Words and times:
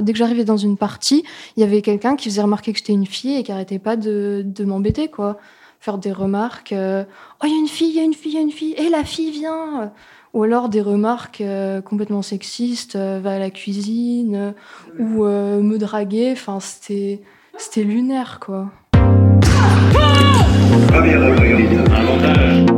Dès 0.00 0.12
que 0.12 0.18
j'arrivais 0.18 0.44
dans 0.44 0.56
une 0.56 0.76
partie, 0.76 1.24
il 1.56 1.60
y 1.60 1.64
avait 1.64 1.82
quelqu'un 1.82 2.16
qui 2.16 2.28
faisait 2.28 2.42
remarquer 2.42 2.72
que 2.72 2.78
j'étais 2.78 2.92
une 2.92 3.06
fille 3.06 3.36
et 3.36 3.42
qui 3.42 3.52
arrêtait 3.52 3.78
pas 3.78 3.96
de, 3.96 4.44
m'embêter, 4.64 5.08
quoi. 5.08 5.38
Faire 5.80 5.98
des 5.98 6.12
remarques. 6.12 6.72
euh, 6.72 7.04
oh, 7.42 7.46
il 7.46 7.52
y 7.52 7.54
a 7.54 7.58
une 7.58 7.68
fille, 7.68 7.90
il 7.90 7.96
y 7.96 8.00
a 8.00 8.02
une 8.02 8.14
fille, 8.14 8.32
il 8.32 8.34
y 8.34 8.38
a 8.38 8.42
une 8.42 8.50
fille. 8.50 8.74
Et 8.76 8.88
la 8.88 9.04
fille 9.04 9.30
vient. 9.30 9.92
Ou 10.34 10.42
alors 10.42 10.68
des 10.68 10.82
remarques 10.82 11.40
euh, 11.40 11.80
complètement 11.80 12.22
sexistes, 12.22 12.96
euh, 12.96 13.20
va 13.22 13.34
à 13.34 13.38
la 13.38 13.50
cuisine, 13.50 14.54
ou 14.98 15.24
me 15.24 15.76
draguer. 15.78 16.32
Enfin, 16.32 16.58
c'était, 16.60 17.22
lunaire, 17.82 18.38
quoi. 18.40 18.70
Avantage. 21.94 22.77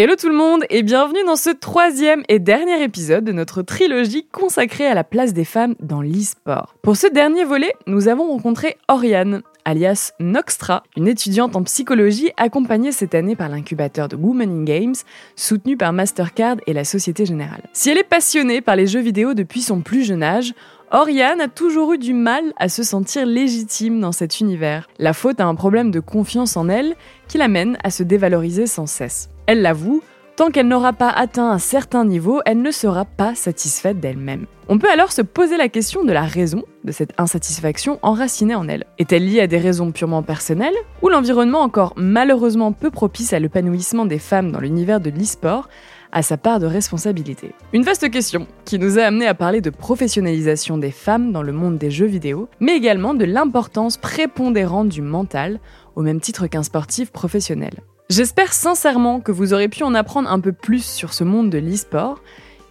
Hello 0.00 0.14
tout 0.14 0.28
le 0.28 0.36
monde 0.36 0.62
et 0.70 0.84
bienvenue 0.84 1.24
dans 1.26 1.34
ce 1.34 1.50
troisième 1.50 2.22
et 2.28 2.38
dernier 2.38 2.84
épisode 2.84 3.24
de 3.24 3.32
notre 3.32 3.62
trilogie 3.62 4.28
consacrée 4.30 4.86
à 4.86 4.94
la 4.94 5.02
place 5.02 5.32
des 5.32 5.44
femmes 5.44 5.74
dans 5.80 6.02
l'e-sport. 6.02 6.76
Pour 6.84 6.96
ce 6.96 7.08
dernier 7.08 7.42
volet, 7.42 7.72
nous 7.88 8.06
avons 8.06 8.28
rencontré 8.28 8.76
Oriane, 8.86 9.42
alias 9.64 10.12
Noxtra, 10.20 10.84
une 10.96 11.08
étudiante 11.08 11.56
en 11.56 11.64
psychologie 11.64 12.30
accompagnée 12.36 12.92
cette 12.92 13.16
année 13.16 13.34
par 13.34 13.48
l'incubateur 13.48 14.06
de 14.06 14.14
Women 14.14 14.60
in 14.60 14.62
Games, 14.62 14.94
soutenu 15.34 15.76
par 15.76 15.92
Mastercard 15.92 16.58
et 16.68 16.74
la 16.74 16.84
Société 16.84 17.26
Générale. 17.26 17.68
Si 17.72 17.90
elle 17.90 17.98
est 17.98 18.04
passionnée 18.04 18.60
par 18.60 18.76
les 18.76 18.86
jeux 18.86 19.00
vidéo 19.00 19.34
depuis 19.34 19.62
son 19.62 19.80
plus 19.80 20.04
jeune 20.04 20.22
âge, 20.22 20.54
Oriane 20.92 21.40
a 21.40 21.48
toujours 21.48 21.94
eu 21.94 21.98
du 21.98 22.14
mal 22.14 22.52
à 22.56 22.68
se 22.68 22.84
sentir 22.84 23.26
légitime 23.26 23.98
dans 23.98 24.12
cet 24.12 24.38
univers. 24.38 24.86
La 25.00 25.12
faute 25.12 25.40
à 25.40 25.46
un 25.46 25.56
problème 25.56 25.90
de 25.90 25.98
confiance 25.98 26.56
en 26.56 26.68
elle 26.68 26.94
qui 27.26 27.36
l'amène 27.36 27.76
à 27.82 27.90
se 27.90 28.04
dévaloriser 28.04 28.68
sans 28.68 28.86
cesse. 28.86 29.28
Elle 29.48 29.62
l'avoue, 29.62 30.02
tant 30.36 30.50
qu'elle 30.50 30.68
n'aura 30.68 30.92
pas 30.92 31.08
atteint 31.08 31.50
un 31.50 31.58
certain 31.58 32.04
niveau, 32.04 32.42
elle 32.44 32.60
ne 32.60 32.70
sera 32.70 33.06
pas 33.06 33.34
satisfaite 33.34 33.98
d'elle-même. 33.98 34.44
On 34.68 34.78
peut 34.78 34.90
alors 34.90 35.10
se 35.10 35.22
poser 35.22 35.56
la 35.56 35.70
question 35.70 36.04
de 36.04 36.12
la 36.12 36.24
raison 36.24 36.64
de 36.84 36.92
cette 36.92 37.14
insatisfaction 37.16 37.98
enracinée 38.02 38.54
en 38.54 38.68
elle. 38.68 38.84
Est-elle 38.98 39.26
liée 39.26 39.40
à 39.40 39.46
des 39.46 39.56
raisons 39.56 39.90
purement 39.90 40.22
personnelles 40.22 40.74
ou 41.00 41.08
l'environnement 41.08 41.62
encore 41.62 41.94
malheureusement 41.96 42.72
peu 42.72 42.90
propice 42.90 43.32
à 43.32 43.38
l'épanouissement 43.38 44.04
des 44.04 44.18
femmes 44.18 44.52
dans 44.52 44.60
l'univers 44.60 45.00
de 45.00 45.08
l'e-sport 45.08 45.70
a 46.12 46.20
sa 46.20 46.36
part 46.36 46.60
de 46.60 46.66
responsabilité? 46.66 47.54
Une 47.72 47.84
vaste 47.84 48.10
question 48.10 48.46
qui 48.66 48.78
nous 48.78 48.98
a 48.98 49.04
amené 49.04 49.26
à 49.26 49.32
parler 49.32 49.62
de 49.62 49.70
professionnalisation 49.70 50.76
des 50.76 50.90
femmes 50.90 51.32
dans 51.32 51.42
le 51.42 51.52
monde 51.52 51.78
des 51.78 51.90
jeux 51.90 52.04
vidéo, 52.04 52.50
mais 52.60 52.76
également 52.76 53.14
de 53.14 53.24
l'importance 53.24 53.96
prépondérante 53.96 54.90
du 54.90 55.00
mental, 55.00 55.58
au 55.96 56.02
même 56.02 56.20
titre 56.20 56.48
qu'un 56.48 56.62
sportif 56.62 57.12
professionnel. 57.12 57.72
J'espère 58.10 58.54
sincèrement 58.54 59.20
que 59.20 59.32
vous 59.32 59.52
aurez 59.52 59.68
pu 59.68 59.82
en 59.82 59.94
apprendre 59.94 60.32
un 60.32 60.40
peu 60.40 60.52
plus 60.52 60.82
sur 60.82 61.12
ce 61.12 61.24
monde 61.24 61.50
de 61.50 61.58
l'e-sport, 61.58 62.22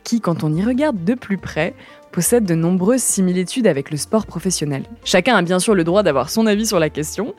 qui, 0.04 0.20
quand 0.20 0.44
on 0.44 0.52
y 0.52 0.64
regarde 0.64 1.04
de 1.04 1.14
plus 1.14 1.38
près, 1.38 1.76
possède 2.12 2.44
de 2.44 2.56
nombreuses 2.56 3.04
similitudes 3.04 3.68
avec 3.68 3.92
le 3.92 3.98
sport 3.98 4.26
professionnel. 4.26 4.86
Chacun 5.04 5.36
a 5.36 5.44
bien 5.44 5.60
sûr 5.60 5.76
le 5.76 5.84
droit 5.84 6.02
d'avoir 6.02 6.32
son 6.32 6.48
avis 6.48 6.66
sur 6.66 6.80
la 6.80 6.90
question. 6.90 7.36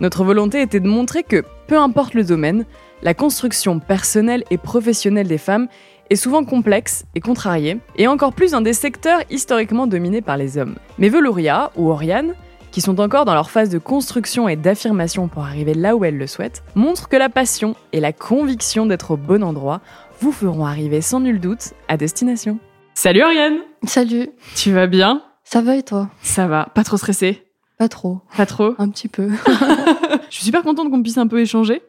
Notre 0.00 0.24
volonté 0.24 0.62
était 0.62 0.80
de 0.80 0.88
montrer 0.88 1.24
que, 1.24 1.44
peu 1.66 1.76
importe 1.76 2.14
le 2.14 2.24
domaine, 2.24 2.64
la 3.02 3.12
construction 3.12 3.80
personnelle 3.80 4.44
et 4.50 4.56
professionnelle 4.56 5.28
des 5.28 5.36
femmes 5.36 5.68
est 6.08 6.16
souvent 6.16 6.44
complexe 6.44 7.04
et 7.14 7.20
contrariée, 7.20 7.76
et 7.98 8.08
encore 8.08 8.32
plus 8.32 8.52
dans 8.52 8.62
des 8.62 8.72
secteurs 8.72 9.20
historiquement 9.28 9.86
dominés 9.86 10.22
par 10.22 10.38
les 10.38 10.56
hommes. 10.56 10.76
Mais 10.96 11.10
Velouria 11.10 11.70
ou 11.76 11.90
Oriane, 11.90 12.32
qui 12.72 12.80
sont 12.80 12.98
encore 13.00 13.26
dans 13.26 13.34
leur 13.34 13.50
phase 13.50 13.68
de 13.68 13.78
construction 13.78 14.48
et 14.48 14.56
d'affirmation 14.56 15.28
pour 15.28 15.44
arriver 15.44 15.74
là 15.74 15.94
où 15.94 16.04
elles 16.04 16.16
le 16.16 16.26
souhaitent, 16.26 16.64
montrent 16.74 17.08
que 17.08 17.16
la 17.16 17.28
passion 17.28 17.76
et 17.92 18.00
la 18.00 18.12
conviction 18.12 18.86
d'être 18.86 19.12
au 19.12 19.16
bon 19.16 19.44
endroit 19.44 19.80
vous 20.20 20.32
feront 20.32 20.64
arriver 20.64 21.02
sans 21.02 21.20
nul 21.20 21.38
doute 21.38 21.74
à 21.88 21.96
destination. 21.96 22.58
Salut 22.94 23.22
Oriane 23.22 23.58
Salut, 23.84 24.30
Tu 24.56 24.72
vas 24.72 24.86
bien? 24.86 25.22
Ça 25.44 25.60
va 25.60 25.76
et 25.76 25.82
toi? 25.82 26.08
Ça 26.22 26.46
va, 26.46 26.66
pas 26.74 26.82
trop 26.82 26.96
stressé? 26.96 27.42
Pas 27.78 27.88
trop, 27.88 28.20
Pas 28.36 28.46
trop? 28.46 28.74
Un 28.78 28.88
petit 28.88 29.08
peu. 29.08 29.28
Je 30.30 30.36
suis 30.36 30.44
super 30.44 30.62
contente 30.62 30.90
qu'on 30.90 31.02
puisse 31.02 31.18
un 31.18 31.26
peu 31.26 31.40
échanger. 31.40 31.82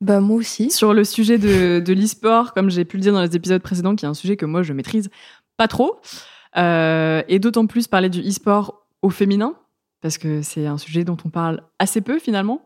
Bah 0.00 0.20
moi 0.20 0.36
aussi. 0.36 0.70
sur 0.70 0.94
le 0.94 1.02
sujet 1.02 1.38
de, 1.38 1.80
de 1.80 1.92
l'e-sport, 1.92 2.54
comme 2.54 2.70
j'ai 2.70 2.84
pu 2.84 2.98
le 2.98 3.02
dire 3.02 3.12
dans 3.12 3.22
les 3.22 3.34
épisodes 3.34 3.60
précédents, 3.60 3.96
qui 3.96 4.04
est 4.04 4.08
un 4.08 4.14
sujet 4.14 4.36
que 4.36 4.46
moi 4.46 4.62
je 4.62 4.72
maîtrise 4.72 5.10
pas 5.56 5.66
trop. 5.66 5.98
Euh, 6.56 7.22
et 7.26 7.40
d'autant 7.40 7.66
plus 7.66 7.88
parler 7.88 8.08
du 8.08 8.20
e-sport 8.20 8.86
au 9.02 9.10
féminin, 9.10 9.54
parce 10.02 10.18
que 10.18 10.42
c'est 10.42 10.66
un 10.66 10.78
sujet 10.78 11.04
dont 11.04 11.16
on 11.24 11.28
parle 11.30 11.62
assez 11.78 12.00
peu 12.00 12.18
finalement. 12.18 12.62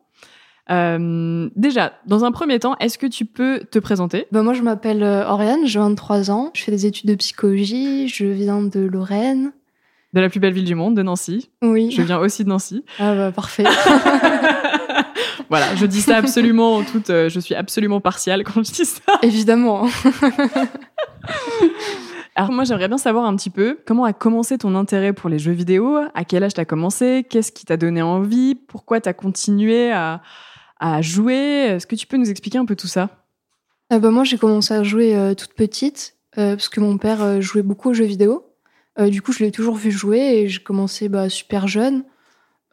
Euh, 0.70 1.50
déjà, 1.56 1.92
dans 2.06 2.24
un 2.24 2.30
premier 2.30 2.58
temps, 2.60 2.76
est-ce 2.78 2.96
que 2.96 3.06
tu 3.06 3.24
peux 3.24 3.60
te 3.70 3.78
présenter? 3.80 4.26
Bah 4.30 4.42
moi 4.42 4.54
je 4.54 4.62
m'appelle 4.62 5.02
euh, 5.02 5.26
Oriane, 5.28 5.66
j'ai 5.66 5.78
23 5.80 6.30
ans, 6.30 6.50
je 6.54 6.62
fais 6.62 6.70
des 6.70 6.86
études 6.86 7.08
de 7.10 7.14
psychologie, 7.16 8.06
je 8.08 8.26
viens 8.26 8.62
de 8.62 8.78
Lorraine. 8.80 9.52
de 10.12 10.20
la 10.20 10.28
plus 10.28 10.38
belle 10.40 10.52
ville 10.52 10.64
du 10.64 10.74
monde, 10.76 10.94
de 10.96 11.02
Nancy 11.02 11.50
Oui. 11.62 11.90
Je 11.90 12.02
viens 12.02 12.18
aussi 12.18 12.44
de 12.44 12.48
Nancy. 12.48 12.84
Ah 13.00 13.14
bah 13.14 13.32
parfait. 13.32 13.64
voilà, 15.50 15.74
je 15.74 15.84
dis 15.86 16.00
ça 16.00 16.16
absolument 16.18 16.76
en 16.76 16.84
toute. 16.84 17.10
euh, 17.10 17.28
je 17.28 17.40
suis 17.40 17.54
absolument 17.56 18.00
partiale 18.00 18.44
quand 18.44 18.62
je 18.62 18.70
dis 18.72 18.84
ça. 18.84 19.00
Évidemment. 19.22 19.88
Alors 22.34 22.50
moi 22.50 22.64
j'aimerais 22.64 22.88
bien 22.88 22.98
savoir 22.98 23.26
un 23.26 23.36
petit 23.36 23.50
peu 23.50 23.78
comment 23.86 24.04
a 24.04 24.12
commencé 24.14 24.56
ton 24.56 24.74
intérêt 24.74 25.12
pour 25.12 25.28
les 25.28 25.38
jeux 25.38 25.52
vidéo, 25.52 25.98
à 26.14 26.24
quel 26.24 26.42
âge 26.44 26.54
t'as 26.54 26.64
commencé, 26.64 27.26
qu'est-ce 27.28 27.52
qui 27.52 27.66
t'a 27.66 27.76
donné 27.76 28.00
envie, 28.00 28.54
pourquoi 28.54 29.00
t'as 29.00 29.12
continué 29.12 29.92
à, 29.92 30.22
à 30.80 31.02
jouer, 31.02 31.34
est-ce 31.34 31.86
que 31.86 31.94
tu 31.94 32.06
peux 32.06 32.16
nous 32.16 32.30
expliquer 32.30 32.56
un 32.56 32.64
peu 32.64 32.74
tout 32.74 32.86
ça? 32.86 33.26
Ah 33.90 33.98
bah 33.98 34.10
moi 34.10 34.24
j'ai 34.24 34.38
commencé 34.38 34.72
à 34.72 34.82
jouer 34.82 35.14
euh, 35.14 35.34
toute 35.34 35.52
petite 35.52 36.16
euh, 36.38 36.56
parce 36.56 36.70
que 36.70 36.80
mon 36.80 36.96
père 36.96 37.22
euh, 37.22 37.40
jouait 37.42 37.62
beaucoup 37.62 37.90
aux 37.90 37.94
jeux 37.94 38.06
vidéo. 38.06 38.46
Euh, 38.98 39.10
du 39.10 39.20
coup 39.20 39.32
je 39.32 39.40
l'ai 39.44 39.50
toujours 39.50 39.76
vu 39.76 39.90
jouer 39.90 40.18
et 40.18 40.48
j'ai 40.48 40.62
commencé 40.62 41.10
bah, 41.10 41.28
super 41.28 41.68
jeune. 41.68 42.04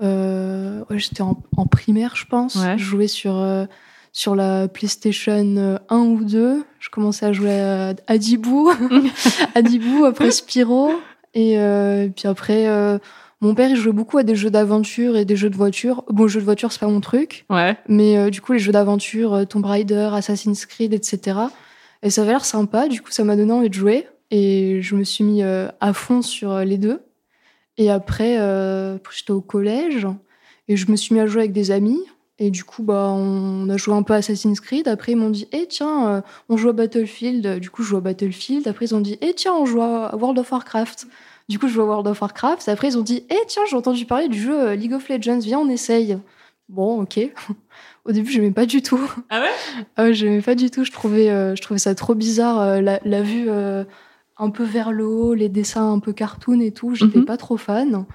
Euh, 0.02 0.86
ouais, 0.90 1.00
J'étais 1.00 1.22
en, 1.22 1.44
en 1.58 1.66
primaire 1.66 2.16
je 2.16 2.26
pense. 2.26 2.56
Ouais. 2.56 2.78
Je 2.78 2.84
jouais 2.86 3.08
sur, 3.08 3.36
euh, 3.38 3.66
sur 4.12 4.36
la 4.36 4.68
PlayStation 4.68 5.56
euh, 5.58 5.78
1 5.90 5.98
ou 5.98 6.24
2. 6.24 6.64
Je 6.80 6.90
commençais 6.90 7.26
à 7.26 7.34
jouer 7.34 7.60
à, 7.60 7.94
à 8.08 8.18
Dibou. 8.18 8.72
à 9.56 9.62
Dibou, 9.62 10.06
après 10.06 10.32
Spyro. 10.32 10.92
Et 11.34 11.60
euh, 11.60 12.08
puis 12.16 12.28
après, 12.28 12.68
euh, 12.68 12.98
mon 13.42 13.56
père, 13.56 13.70
il 13.70 13.78
jouait 13.78 13.94
beaucoup 13.94 14.18
à 14.18 14.24
des 14.24 14.36
jeux 14.36 14.50
d'aventure 14.50 15.16
et 15.16 15.24
des 15.24 15.38
jeux 15.38 15.50
de 15.50 15.56
voiture. 15.56 16.04
Bon, 16.10 16.28
jeux 16.28 16.42
de 16.42 16.46
voiture, 16.46 16.72
c'est 16.72 16.80
pas 16.80 16.88
mon 16.88 17.00
truc. 17.00 17.46
Ouais. 17.50 17.78
Mais 17.88 18.18
euh, 18.18 18.30
du 18.30 18.42
coup, 18.42 18.52
les 18.52 18.60
jeux 18.60 18.74
d'aventure, 18.74 19.34
euh, 19.34 19.46
Tomb 19.46 19.64
Raider, 19.66 20.10
Assassin's 20.14 20.66
Creed, 20.66 20.94
etc. 20.94 21.40
Et 22.04 22.10
ça 22.10 22.22
avait 22.22 22.32
l'air 22.32 22.44
sympa. 22.44 22.88
Du 22.90 23.02
coup, 23.02 23.12
ça 23.12 23.24
m'a 23.24 23.38
donné 23.38 23.54
envie 23.54 23.70
de 23.70 23.74
jouer. 23.74 24.08
Et 24.32 24.82
je 24.82 24.96
me 24.96 25.04
suis 25.04 25.24
mis 25.24 25.42
euh, 25.42 25.70
à 25.80 25.94
fond 25.94 26.22
sur 26.22 26.52
euh, 26.52 26.64
les 26.66 26.78
deux. 26.78 27.02
Et 27.78 27.90
après, 27.90 28.38
euh, 28.40 28.96
après, 28.98 29.16
j'étais 29.18 29.32
au 29.32 29.42
collège. 29.42 30.06
Et 30.68 30.76
je 30.76 30.92
me 30.92 30.98
suis 30.98 31.16
mis 31.16 31.22
à 31.22 31.26
jouer 31.26 31.42
avec 31.42 31.54
des 31.54 31.72
amis. 31.72 32.02
Et 32.42 32.52
du 32.52 32.64
coup, 32.64 32.84
bah, 32.84 33.10
on 33.14 33.68
a 33.70 33.76
joué 33.78 33.94
un 33.96 34.04
peu 34.04 34.14
Assassin's 34.14 34.62
Creed. 34.62 34.88
Après, 34.88 35.12
ils 35.12 35.18
m'ont 35.18 35.30
dit, 35.30 35.48
eh 35.52 35.68
tiens, 35.68 36.08
euh, 36.08 36.22
on 36.48 36.56
joue 36.56 36.70
à 36.70 36.74
Battlefield. 36.74 37.60
Du 37.60 37.70
coup, 37.70 37.84
je 37.84 37.90
joue 37.90 37.98
à 37.98 38.02
Battlefield. 38.02 38.68
Après, 38.68 38.86
ils 38.86 38.96
ont 38.96 39.02
dit, 39.02 39.18
eh 39.22 39.34
tiens, 39.34 39.54
on 39.54 39.66
joue 39.66 39.82
à 39.82 40.16
World 40.16 40.40
of 40.40 40.50
Warcraft. 40.52 41.08
Du 41.50 41.60
coup, 41.60 41.68
je 41.68 41.74
joue 41.74 41.82
à 41.82 41.86
World 41.86 42.08
of 42.08 42.22
Warcraft. 42.22 42.70
Après, 42.70 42.88
ils 42.88 42.98
ont 42.98 43.02
dit, 43.02 43.26
eh 43.30 43.36
tiens, 43.48 43.64
j'ai 43.70 43.76
entendu 43.76 44.06
parler 44.06 44.30
du 44.30 44.40
jeu 44.42 44.58
euh, 44.70 44.76
League 44.76 44.94
of 44.94 45.10
Legends. 45.10 45.40
Viens, 45.40 45.60
on 45.60 45.68
essaye. 45.70 46.18
Bon, 46.70 47.02
ok. 47.02 47.20
Au 48.06 48.12
début, 48.14 48.32
j'aimais 48.32 48.52
pas 48.52 48.66
du 48.66 48.82
tout. 48.82 49.00
Ah 49.30 49.42
ouais? 49.42 49.84
Ah 49.98 50.04
ouais, 50.04 50.14
j'aimais 50.14 50.42
pas 50.42 50.56
du 50.56 50.70
tout. 50.72 50.86
Je 50.86 50.92
trouvais, 50.92 51.30
euh, 51.30 51.56
je 51.56 51.62
trouvais 51.62 51.80
ça 51.80 51.94
trop 51.96 52.16
bizarre. 52.16 52.62
euh, 52.62 52.80
la, 52.82 53.02
la 53.04 53.22
vue 53.22 53.48
euh, 53.50 53.84
un 54.38 54.50
peu 54.50 54.64
vers 54.64 54.94
le 54.94 55.06
haut, 55.06 55.34
les 55.34 55.50
dessins 55.50 55.92
un 55.92 56.00
peu 56.00 56.14
cartoon 56.14 56.62
et 56.62 56.72
tout. 56.72 56.96
J'étais 56.96 57.20
Mhm. 57.20 57.26
pas 57.26 57.36
trop 57.38 57.58
fan. 57.58 58.06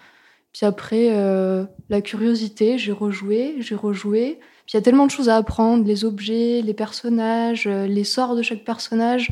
Puis 0.54 0.64
après, 0.64 1.08
euh, 1.10 1.64
la 1.90 2.00
curiosité, 2.00 2.78
j'ai 2.78 2.92
rejoué, 2.92 3.56
j'ai 3.58 3.74
rejoué. 3.74 4.38
Puis 4.66 4.72
il 4.72 4.76
y 4.76 4.78
a 4.78 4.82
tellement 4.82 5.04
de 5.04 5.10
choses 5.10 5.28
à 5.28 5.36
apprendre, 5.36 5.84
les 5.84 6.04
objets, 6.06 6.62
les 6.64 6.72
personnages, 6.74 7.66
euh, 7.66 7.86
les 7.86 8.04
sorts 8.04 8.34
de 8.36 8.42
chaque 8.42 8.64
personnage, 8.64 9.30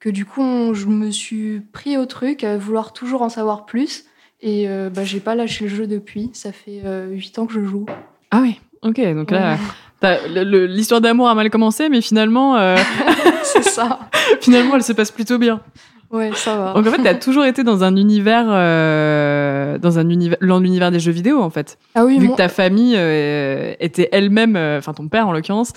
que 0.00 0.10
du 0.10 0.26
coup, 0.26 0.42
on- 0.42 0.74
je 0.74 0.86
me 0.86 1.10
suis 1.10 1.60
pris 1.72 1.96
au 1.96 2.04
truc, 2.04 2.44
à 2.44 2.58
vouloir 2.58 2.92
toujours 2.92 3.22
en 3.22 3.28
savoir 3.30 3.64
plus. 3.64 4.04
Et 4.42 4.68
euh, 4.68 4.90
bah, 4.90 5.04
j'ai 5.04 5.20
pas 5.20 5.34
lâché 5.34 5.64
le 5.64 5.70
jeu 5.74 5.86
depuis. 5.86 6.30
Ça 6.34 6.52
fait 6.52 6.82
euh, 6.84 7.08
8 7.10 7.38
ans 7.38 7.46
que 7.46 7.54
je 7.54 7.64
joue. 7.64 7.86
Ah 8.30 8.40
oui, 8.42 8.60
ok. 8.82 9.00
Donc 9.14 9.30
là, 9.30 9.56
Ouais, 10.02 10.28
l'histoire 10.66 11.00
d'amour 11.00 11.28
a 11.28 11.34
mal 11.34 11.48
commencé, 11.48 11.88
mais 11.88 12.02
finalement, 12.02 12.56
euh, 12.56 12.76
c'est 13.44 13.62
ça. 13.64 14.00
finalement, 14.42 14.74
elle 14.76 14.82
se 14.82 14.92
passe 14.92 15.10
plutôt 15.10 15.38
bien. 15.38 15.62
Ouais, 16.10 16.30
ça 16.34 16.56
va. 16.56 16.72
Donc 16.74 16.86
en 16.86 16.90
fait, 16.90 17.02
t'as 17.02 17.14
toujours 17.14 17.44
été 17.44 17.64
dans 17.64 17.82
un 17.84 17.96
univers, 17.96 18.46
euh, 18.48 19.78
dans 19.78 19.98
un 19.98 20.08
univers, 20.08 20.38
dans 20.40 20.60
l'univers 20.60 20.90
des 20.90 21.00
jeux 21.00 21.12
vidéo 21.12 21.40
en 21.40 21.50
fait. 21.50 21.78
Ah 21.94 22.04
oui, 22.04 22.18
Vu 22.18 22.30
que 22.30 22.36
ta 22.36 22.48
famille 22.48 22.94
euh, 22.96 23.74
était 23.80 24.08
elle-même, 24.12 24.56
euh, 24.56 24.78
enfin 24.78 24.92
ton 24.92 25.08
père 25.08 25.26
en 25.28 25.32
l'occurrence, 25.32 25.72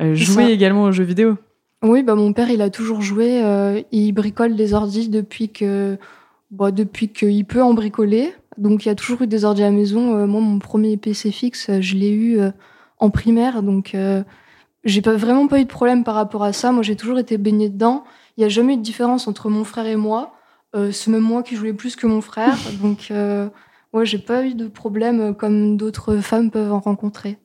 jouait 0.00 0.44
ça. 0.44 0.50
également 0.50 0.84
aux 0.84 0.92
jeux 0.92 1.04
vidéo. 1.04 1.36
Oui, 1.82 2.02
bah 2.02 2.14
mon 2.14 2.32
père, 2.32 2.50
il 2.50 2.62
a 2.62 2.70
toujours 2.70 3.02
joué. 3.02 3.42
euh, 3.44 3.80
il 3.92 4.12
bricole 4.12 4.56
des 4.56 4.72
ordis 4.72 5.08
depuis 5.10 5.50
que, 5.50 5.98
bah, 6.50 6.70
depuis 6.70 7.08
qu'il 7.08 7.44
peut 7.44 7.62
en 7.62 7.74
bricoler. 7.74 8.32
Donc 8.56 8.84
il 8.86 8.88
y 8.88 8.90
a 8.90 8.94
toujours 8.94 9.22
eu 9.22 9.26
des 9.26 9.44
ordis 9.44 9.62
à 9.62 9.66
la 9.66 9.72
maison. 9.72 10.26
Moi, 10.26 10.40
mon 10.40 10.58
premier 10.60 10.96
PC 10.96 11.30
fixe, 11.30 11.70
je 11.80 11.94
l'ai 11.96 12.12
eu 12.12 12.38
en 13.00 13.10
primaire, 13.10 13.62
donc 13.62 13.94
j'ai 14.84 15.02
pas 15.02 15.16
vraiment 15.16 15.46
pas 15.48 15.58
eu 15.60 15.64
de 15.64 15.68
problème 15.68 16.04
par 16.04 16.14
rapport 16.14 16.44
à 16.44 16.52
ça. 16.52 16.70
Moi, 16.72 16.82
j'ai 16.82 16.96
toujours 16.96 17.18
été 17.18 17.36
baignée 17.36 17.68
dedans. 17.68 18.04
Il 18.36 18.42
y 18.42 18.44
a 18.44 18.48
jamais 18.48 18.74
eu 18.74 18.76
de 18.76 18.82
différence 18.82 19.28
entre 19.28 19.48
mon 19.48 19.64
frère 19.64 19.86
et 19.86 19.96
moi. 19.96 20.34
Euh, 20.74 20.90
c'est 20.90 21.10
même 21.10 21.22
moi 21.22 21.42
qui 21.42 21.56
jouais 21.56 21.72
plus 21.72 21.96
que 21.96 22.06
mon 22.06 22.20
frère, 22.20 22.56
donc 22.82 23.08
euh, 23.10 23.48
ouais, 23.92 24.04
j'ai 24.04 24.18
pas 24.18 24.44
eu 24.44 24.54
de 24.54 24.66
problème 24.66 25.34
comme 25.34 25.76
d'autres 25.76 26.16
femmes 26.16 26.50
peuvent 26.50 26.72
en 26.72 26.80
rencontrer. 26.80 27.38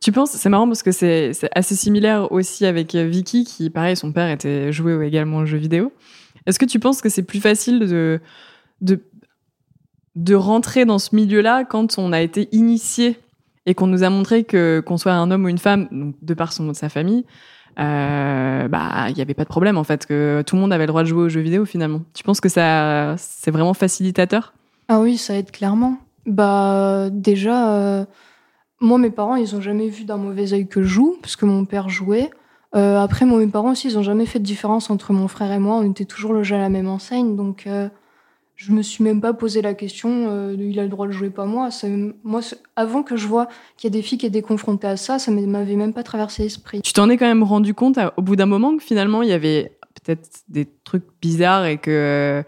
Tu 0.00 0.12
penses, 0.12 0.32
c'est 0.32 0.48
marrant 0.50 0.66
parce 0.66 0.82
que 0.82 0.92
c'est 0.92 1.32
assez 1.54 1.74
similaire 1.74 2.30
aussi 2.30 2.66
avec 2.66 2.94
euh, 2.94 3.06
Vicky 3.06 3.44
qui, 3.44 3.70
pareil, 3.70 3.96
son 3.96 4.12
père 4.12 4.30
était 4.30 4.72
joué 4.72 5.04
également 5.06 5.38
aux 5.38 5.46
jeux 5.46 5.56
vidéo. 5.56 5.92
Est-ce 6.44 6.58
que 6.58 6.66
tu 6.66 6.78
penses 6.78 7.00
que 7.00 7.08
c'est 7.08 7.22
plus 7.22 7.40
facile 7.40 7.80
de, 7.80 8.20
de, 8.82 9.00
de 10.14 10.34
rentrer 10.34 10.84
dans 10.84 10.98
ce 10.98 11.16
milieu-là 11.16 11.64
quand 11.64 11.98
on 11.98 12.12
a 12.12 12.20
été 12.20 12.48
initié 12.52 13.18
et 13.64 13.74
qu'on 13.74 13.86
nous 13.86 14.04
a 14.04 14.10
montré 14.10 14.44
que 14.44 14.82
qu'on 14.84 14.96
soit 14.96 15.12
un 15.12 15.30
homme 15.30 15.44
ou 15.44 15.48
une 15.48 15.58
femme, 15.58 15.88
donc 15.90 16.14
de 16.22 16.34
par 16.34 16.52
son 16.52 16.72
sa 16.72 16.88
famille, 16.88 17.24
euh, 17.78 18.68
bah 18.68 19.06
il 19.08 19.14
n'y 19.14 19.20
avait 19.20 19.34
pas 19.34 19.44
de 19.44 19.48
problème 19.48 19.76
en 19.76 19.84
fait, 19.84 20.06
que 20.06 20.42
tout 20.46 20.56
le 20.56 20.62
monde 20.62 20.72
avait 20.72 20.84
le 20.84 20.88
droit 20.88 21.02
de 21.02 21.08
jouer 21.08 21.24
aux 21.24 21.28
jeux 21.28 21.40
vidéo 21.40 21.64
finalement. 21.64 22.02
Tu 22.14 22.24
penses 22.24 22.40
que 22.40 22.48
ça 22.48 23.14
c'est 23.18 23.50
vraiment 23.50 23.74
facilitateur? 23.74 24.54
Ah 24.88 25.00
oui, 25.00 25.16
ça 25.16 25.34
aide 25.34 25.50
clairement. 25.50 25.98
Bah 26.26 27.08
déjà, 27.10 27.72
euh, 27.74 28.04
moi 28.80 28.98
mes 28.98 29.10
parents 29.10 29.36
ils 29.36 29.54
ont 29.54 29.60
jamais 29.60 29.88
vu 29.88 30.04
d'un 30.04 30.16
mauvais 30.16 30.52
œil 30.52 30.66
que 30.66 30.82
je 30.82 30.88
joue 30.88 31.16
parce 31.20 31.36
que 31.36 31.44
mon 31.46 31.64
père 31.64 31.88
jouait. 31.88 32.30
Euh, 32.74 33.00
après 33.00 33.26
moi 33.26 33.38
mes 33.38 33.46
parents 33.46 33.70
aussi 33.70 33.88
ils 33.88 33.98
ont 33.98 34.02
jamais 34.02 34.26
fait 34.26 34.38
de 34.38 34.44
différence 34.44 34.90
entre 34.90 35.12
mon 35.12 35.28
frère 35.28 35.52
et 35.52 35.58
moi. 35.58 35.76
On 35.76 35.90
était 35.90 36.04
toujours 36.04 36.32
logés 36.32 36.56
à 36.56 36.60
la 36.60 36.68
même 36.68 36.88
enseigne 36.88 37.36
donc 37.36 37.68
je 38.56 38.72
me 38.72 38.82
suis 38.82 39.04
même 39.04 39.20
pas 39.20 39.32
posé 39.34 39.60
la 39.62 39.74
question. 39.74 40.26
euh, 40.28 40.56
il 40.58 40.78
a 40.80 40.82
le 40.82 40.88
droit 40.88 41.06
de 41.06 41.12
jouer 41.12 41.30
pas 41.30 41.44
moi. 41.44 41.68
Moi 42.24 42.40
avant 42.74 43.02
que 43.02 43.14
je 43.16 43.26
vois 43.26 43.48
qu'il 43.76 43.88
y 43.88 43.92
a 43.92 43.96
des 43.96 44.02
filles 44.02 44.18
qui 44.18 44.26
étaient 44.26 44.42
confrontées 44.42 44.86
à 44.86 44.96
ça, 44.96 45.18
ça 45.18 45.30
m'avait 45.30 45.76
même 45.76 45.92
pas 45.92 46.02
traversé 46.02 46.42
l'esprit. 46.42 46.80
Tu 46.82 46.92
t'en 46.92 47.08
es 47.10 47.16
quand 47.16 47.26
même 47.26 47.42
rendu 47.42 47.74
compte 47.74 47.98
à- 47.98 48.14
au 48.16 48.22
bout 48.22 48.34
d'un 48.36 48.46
moment 48.46 48.76
que 48.76 48.82
finalement 48.82 49.22
il 49.22 49.28
y 49.28 49.32
avait 49.32 49.78
peut-être 50.02 50.28
des 50.48 50.66
trucs 50.84 51.04
bizarres 51.20 51.66
et 51.66 51.78
que 51.78 51.90
euh, 51.90 52.42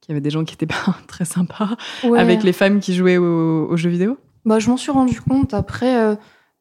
qu'il 0.00 0.10
y 0.10 0.12
avait 0.12 0.20
des 0.22 0.30
gens 0.30 0.44
qui 0.44 0.54
étaient 0.54 0.66
pas 0.66 0.96
très 1.08 1.24
sympas 1.26 1.76
Ouais. 2.04 2.18
avec 2.18 2.42
les 2.42 2.52
femmes 2.54 2.80
qui 2.80 2.94
jouaient 2.94 3.18
aux, 3.18 3.66
aux 3.68 3.76
jeux 3.76 3.90
vidéo? 3.90 4.16
Bah, 4.46 4.58
je 4.58 4.70
m'en 4.70 4.78
suis 4.78 4.90
rendu 4.90 5.20
compte. 5.20 5.52
Après, 5.52 5.98
euh, 6.02 6.14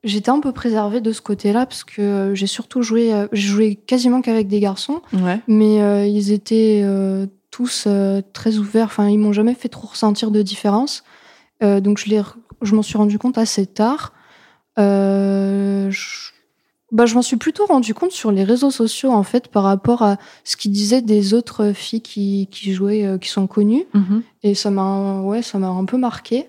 j'étais 0.03 0.29
un 0.29 0.41
peu 0.41 0.51
préservée 0.51 0.99
de 0.99 1.13
ce 1.13 1.21
côté-là 1.21 1.65
parce 1.65 1.85
que 1.85 2.01
euh, 2.01 2.35
j'ai 2.35 2.47
surtout 2.47 2.81
joué, 2.81 3.13
j'ai 3.31 3.47
joué 3.47 3.75
quasiment 3.75 4.21
qu'avec 4.21 4.47
des 4.49 4.59
garçons, 4.59 5.01
Ouais. 5.13 5.39
mais 5.47 6.09
ils 6.11 6.33
étaient 6.33 6.81
tous 7.51 7.85
euh, 7.87 8.21
très 8.33 8.57
ouverts. 8.57 8.85
Enfin, 8.85 9.09
ils 9.09 9.19
m'ont 9.19 9.33
jamais 9.33 9.53
fait 9.53 9.69
trop 9.69 9.87
ressentir 9.87 10.31
de 10.31 10.41
différence. 10.41 11.03
Euh, 11.63 11.79
donc, 11.79 11.97
je, 11.97 12.21
je 12.61 12.75
m'en 12.75 12.81
suis 12.81 12.97
rendu 12.97 13.17
compte 13.17 13.37
assez 13.37 13.65
tard. 13.65 14.13
Euh, 14.77 15.89
je... 15.91 16.31
Bah, 16.91 17.05
je 17.05 17.13
m'en 17.13 17.21
suis 17.21 17.37
plutôt 17.37 17.67
rendu 17.67 17.93
compte 17.93 18.11
sur 18.11 18.31
les 18.31 18.43
réseaux 18.43 18.71
sociaux, 18.71 19.11
en 19.11 19.21
fait, 19.21 19.49
par 19.49 19.61
rapport 19.61 20.01
à 20.01 20.17
ce 20.43 20.57
qu'ils 20.57 20.71
disaient 20.71 21.03
des 21.03 21.35
autres 21.35 21.71
filles 21.71 22.01
qui, 22.01 22.47
qui 22.49 22.73
jouaient, 22.73 23.19
qui 23.21 23.29
sont 23.29 23.45
connues. 23.45 23.85
Et 24.41 24.55
ça 24.55 24.71
m'a 24.71 25.21
ouais, 25.21 25.43
ça 25.43 25.59
un 25.59 25.85
peu 25.85 25.97
marqué. 25.97 26.47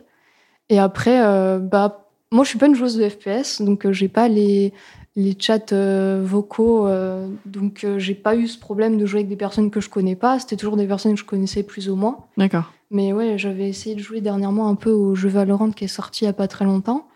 Et 0.71 0.79
après, 0.79 1.21
bah, 1.61 2.09
moi, 2.33 2.45
je 2.45 2.49
suis 2.49 2.59
pas 2.59 2.69
une 2.69 2.75
joueuse 2.75 2.97
de 2.97 3.07
FPS, 3.07 3.61
donc 3.61 3.91
j'ai 3.91 4.09
pas 4.09 4.29
les, 4.29 4.73
les 5.21 5.37
chats 5.39 5.73
euh, 5.73 6.23
vocaux, 6.25 6.87
euh, 6.87 7.29
donc 7.47 7.85
euh, 7.85 7.99
j'ai 7.99 8.15
pas 8.15 8.37
eu 8.37 8.47
ce 8.49 8.59
problème 8.59 8.97
de 8.97 9.07
jouer 9.07 9.21
avec 9.21 9.29
des 9.29 9.37
personnes 9.37 9.71
que 9.71 9.81
je 9.81 9.91
connais 9.91 10.17
pas. 10.17 10.39
C'était 10.39 10.57
toujours 10.57 10.77
des 10.77 10.87
personnes 10.87 11.15
que 11.15 11.21
je 11.21 11.25
connaissais 11.25 11.63
plus 11.63 11.89
ou 11.91 11.97
moins. 11.97 12.25
D'accord. 12.37 12.73
Mais 12.91 13.13
ouais, 13.13 13.37
j'avais 13.37 13.69
essayé 13.69 13.95
de 13.95 14.01
jouer 14.01 14.21
dernièrement 14.21 14.69
un 14.69 14.75
peu 14.75 14.91
au 14.91 15.15
jeu 15.15 15.29
Valorant 15.29 15.71
qui 15.71 15.85
est 15.85 15.89
sorti 15.89 16.25
il 16.25 16.27
y 16.27 16.31
a 16.31 16.33
pas 16.33 16.49
très 16.49 16.65
longtemps, 16.65 17.07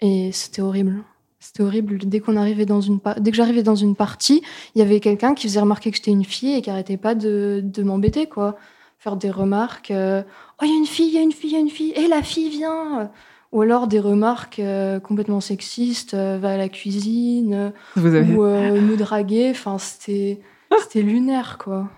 et 0.00 0.32
c'était 0.32 0.62
horrible. 0.62 1.02
C'était 1.38 1.62
horrible. 1.62 1.98
Dès 1.98 2.20
qu'on 2.20 2.36
arrivait 2.36 2.66
dans 2.66 2.80
une 2.80 2.98
dès 3.18 3.30
que 3.30 3.36
j'arrivais 3.36 3.62
dans 3.62 3.74
une 3.74 3.94
partie, 3.94 4.42
il 4.74 4.78
y 4.78 4.82
avait 4.82 5.00
quelqu'un 5.00 5.34
qui 5.34 5.46
faisait 5.46 5.60
remarquer 5.60 5.90
que 5.90 5.96
j'étais 5.96 6.10
une 6.10 6.24
fille 6.24 6.54
et 6.54 6.62
qui 6.62 6.70
arrêtait 6.70 6.96
pas 6.96 7.14
de, 7.14 7.60
de 7.62 7.82
m'embêter, 7.82 8.26
quoi. 8.26 8.56
Faire 8.98 9.16
des 9.16 9.30
remarques. 9.30 9.92
oh, 9.92 10.64
il 10.64 10.68
y 10.68 10.72
a 10.72 10.78
une 10.78 10.86
fille, 10.86 11.08
il 11.08 11.14
y 11.14 11.18
a 11.18 11.22
une 11.22 11.32
fille, 11.32 11.50
il 11.50 11.52
y 11.52 11.56
a 11.56 11.60
une 11.60 11.70
fille. 11.70 11.92
Et 11.92 12.08
la 12.08 12.22
fille 12.22 12.48
vient. 12.48 13.10
Ou 13.54 13.62
alors 13.62 13.86
des 13.86 14.00
remarques 14.00 14.58
euh, 14.58 14.98
complètement 15.00 15.40
sexistes. 15.40 16.12
euh, 16.14 16.38
va 16.40 16.54
à 16.54 16.56
la 16.58 16.68
cuisine. 16.68 17.54
euh, 17.54 17.70
Vous 17.96 18.14
avez... 18.14 18.34
Ou 18.34 18.44
euh, 18.44 18.80
me 18.80 18.96
draguer. 18.96 19.48
Enfin, 19.50 19.78
c'était 19.78 20.40
c'était 20.82 21.02
lunaire, 21.02 21.56
quoi. 21.58 21.88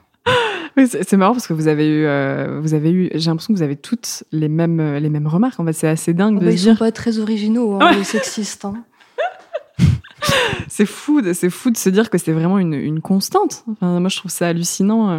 Oui, 0.76 0.86
c'est 0.86 1.16
marrant 1.16 1.32
parce 1.32 1.46
que 1.46 1.54
vous 1.54 1.66
avez 1.68 1.86
eu, 1.88 2.04
euh, 2.04 2.60
vous 2.60 2.74
avez 2.74 2.90
eu, 2.90 3.08
j'ai 3.14 3.30
l'impression 3.30 3.54
que 3.54 3.58
vous 3.58 3.64
avez 3.64 3.76
toutes 3.76 4.24
les 4.32 4.48
mêmes, 4.48 4.80
euh, 4.80 5.00
les 5.00 5.08
mêmes 5.08 5.26
remarques. 5.26 5.58
En 5.58 5.64
fait, 5.64 5.72
c'est 5.72 5.88
assez 5.88 6.12
dingue 6.12 6.36
Oh, 6.36 6.40
de 6.40 6.44
bah, 6.44 6.50
se 6.50 6.56
ils 6.56 6.58
sont 6.58 6.64
dire. 6.72 6.78
pas 6.78 6.92
très 6.92 7.18
originaux, 7.18 7.78
hein, 7.80 7.92
les 7.96 8.04
sexistes. 8.04 8.66
hein. 8.66 8.74
C'est 10.68 10.86
fou, 10.86 11.22
de- 11.22 11.32
c'est 11.32 11.48
fou 11.50 11.70
de 11.70 11.76
se 11.76 11.88
dire 11.88 12.10
que 12.10 12.18
c'est 12.18 12.32
vraiment 12.32 12.58
une, 12.58 12.74
une 12.74 13.00
constante. 13.00 13.64
Enfin, 13.70 14.00
moi, 14.00 14.08
je 14.10 14.16
trouve 14.18 14.30
ça 14.30 14.48
hallucinant. 14.48 15.10
euh. 15.10 15.18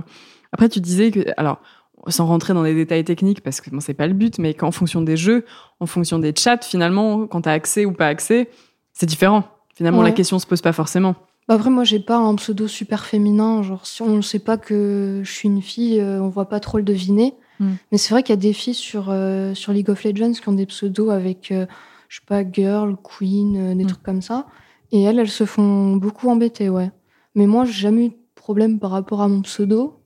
Après, 0.52 0.70
tu 0.70 0.80
disais 0.82 1.10
que, 1.12 1.22
alors, 1.38 1.62
sans 2.10 2.26
rentrer 2.26 2.54
dans 2.54 2.64
les 2.64 2.74
détails 2.74 3.04
techniques, 3.04 3.42
parce 3.42 3.62
que 3.62 3.70
bon, 3.70 3.80
c'est 3.80 3.94
pas 3.94 4.08
le 4.08 4.14
but, 4.14 4.40
mais 4.40 4.54
qu'en 4.54 4.72
fonction 4.72 5.02
des 5.02 5.18
jeux, 5.18 5.46
en 5.80 5.86
fonction 5.86 6.20
des 6.20 6.34
chats, 6.38 6.60
finalement, 6.62 7.28
quand 7.28 7.42
t'as 7.42 7.52
accès 7.54 7.86
ou 7.86 7.92
pas 7.92 8.08
accès, 8.08 8.50
c'est 8.94 9.06
différent. 9.06 9.44
Finalement, 9.76 10.02
la 10.02 10.12
question 10.12 10.40
se 10.40 10.48
pose 10.48 10.62
pas 10.62 10.74
forcément. 10.74 11.16
Bah 11.48 11.54
après, 11.56 11.70
moi, 11.70 11.84
j'ai 11.84 12.00
pas 12.00 12.18
un 12.18 12.36
pseudo 12.36 12.68
super 12.68 13.06
féminin. 13.06 13.62
Genre, 13.64 13.86
si 13.86 14.02
on 14.02 14.16
ne 14.18 14.22
sait 14.22 14.40
pas 14.40 14.58
que 14.58 15.22
je 15.24 15.32
suis 15.32 15.48
une 15.48 15.62
fille, 15.62 16.00
euh, 16.02 16.20
on 16.22 16.30
voit 16.30 16.50
pas 16.50 16.60
trop 16.60 16.78
le 16.78 16.84
deviner. 16.84 17.36
Mm. 17.60 17.72
Mais 17.92 17.98
c'est 17.98 18.14
vrai 18.14 18.22
qu'il 18.24 18.34
y 18.34 18.38
a 18.38 18.42
des 18.42 18.54
filles 18.54 18.74
sur, 18.74 19.08
euh, 19.10 19.54
sur 19.54 19.72
League 19.72 19.90
of 19.90 20.04
Legends 20.04 20.34
qui 20.34 20.50
ont 20.50 20.54
des 20.54 20.66
pseudos 20.66 21.10
avec, 21.12 21.52
euh, 21.52 21.66
je 22.10 22.18
sais 22.18 22.26
pas, 22.28 22.44
girl, 22.44 22.98
queen, 23.02 23.56
euh, 23.56 23.76
des 23.76 23.84
Mm. 23.84 23.88
trucs 23.88 24.04
comme 24.04 24.22
ça. 24.22 24.48
Et 24.92 25.04
elles, 25.04 25.20
elles 25.20 25.30
se 25.30 25.46
font 25.46 25.96
beaucoup 25.96 26.28
embêter, 26.30 26.70
ouais. 26.70 26.92
Mais 27.36 27.46
moi, 27.48 27.64
j'ai 27.66 27.72
jamais 27.74 28.06
eu 28.08 28.10
de 28.10 28.16
problème 28.36 28.80
par 28.80 28.92
rapport 28.92 29.22
à 29.22 29.28
mon 29.28 29.42
pseudo. 29.42 30.00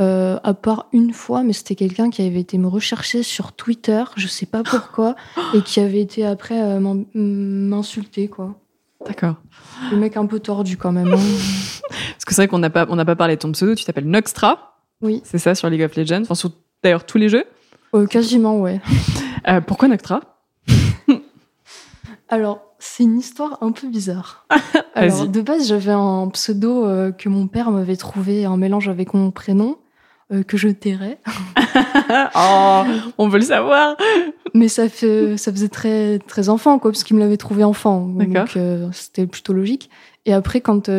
Euh, 0.00 0.38
à 0.42 0.54
part 0.54 0.86
une 0.92 1.12
fois, 1.12 1.42
mais 1.42 1.52
c'était 1.52 1.74
quelqu'un 1.74 2.10
qui 2.10 2.22
avait 2.22 2.40
été 2.40 2.58
me 2.58 2.66
rechercher 2.68 3.22
sur 3.22 3.52
Twitter, 3.52 4.02
je 4.16 4.26
sais 4.26 4.46
pas 4.46 4.62
pourquoi, 4.62 5.14
et 5.54 5.60
qui 5.62 5.80
avait 5.80 6.00
été 6.00 6.24
après 6.24 6.60
euh, 6.62 6.80
m'insulter, 7.14 8.28
quoi. 8.28 8.54
D'accord. 9.06 9.34
Le 9.90 9.96
mec 9.96 10.16
un 10.16 10.26
peu 10.26 10.38
tordu 10.40 10.76
quand 10.76 10.92
même. 10.92 11.12
hein. 11.12 11.16
Parce 11.88 12.24
que 12.24 12.34
c'est 12.34 12.42
vrai 12.42 12.48
qu'on 12.48 12.58
n'a 12.58 12.70
pas, 12.70 12.86
on 12.88 12.96
n'a 12.96 13.04
pas 13.04 13.16
parlé 13.16 13.34
de 13.34 13.40
ton 13.40 13.50
pseudo. 13.52 13.74
Tu 13.74 13.84
t'appelles 13.84 14.08
Noxtra. 14.08 14.76
Oui. 15.00 15.20
C'est 15.24 15.38
ça 15.38 15.54
sur 15.56 15.68
League 15.68 15.82
of 15.82 15.96
Legends. 15.96 16.22
Enfin, 16.22 16.36
sur 16.36 16.52
d'ailleurs 16.84 17.04
tous 17.04 17.18
les 17.18 17.28
jeux. 17.28 17.44
Euh, 17.94 18.06
quasiment, 18.06 18.60
ouais. 18.60 18.80
Pourquoi 19.66 19.88
Noxtra? 19.88 20.20
Alors, 22.28 22.71
c'est 22.82 23.04
une 23.04 23.20
histoire 23.20 23.58
un 23.60 23.70
peu 23.70 23.86
bizarre. 23.86 24.44
Alors, 24.96 25.28
de 25.28 25.40
base, 25.40 25.68
j'avais 25.68 25.92
un 25.92 26.28
pseudo 26.32 26.84
euh, 26.84 27.12
que 27.12 27.28
mon 27.28 27.46
père 27.46 27.70
m'avait 27.70 27.96
trouvé, 27.96 28.44
un 28.44 28.56
mélange 28.56 28.88
avec 28.88 29.14
mon 29.14 29.30
prénom, 29.30 29.78
euh, 30.32 30.42
que 30.42 30.56
je 30.56 30.68
tairais. 30.68 31.18
Oh, 32.34 32.82
on 33.16 33.28
veut 33.28 33.38
le 33.38 33.44
savoir. 33.44 33.96
Mais 34.52 34.68
ça, 34.68 34.90
fait, 34.90 35.38
ça 35.38 35.50
faisait 35.50 35.70
très, 35.70 36.18
très 36.18 36.50
enfant, 36.50 36.78
quoi, 36.78 36.90
parce 36.90 37.02
qu'il 37.04 37.16
me 37.16 37.20
l'avait 37.22 37.38
trouvé 37.38 37.64
enfant. 37.64 38.00
Donc, 38.00 38.56
euh, 38.56 38.88
c'était 38.92 39.26
plutôt 39.26 39.54
logique. 39.54 39.88
Et 40.26 40.34
après, 40.34 40.60
quand 40.60 40.90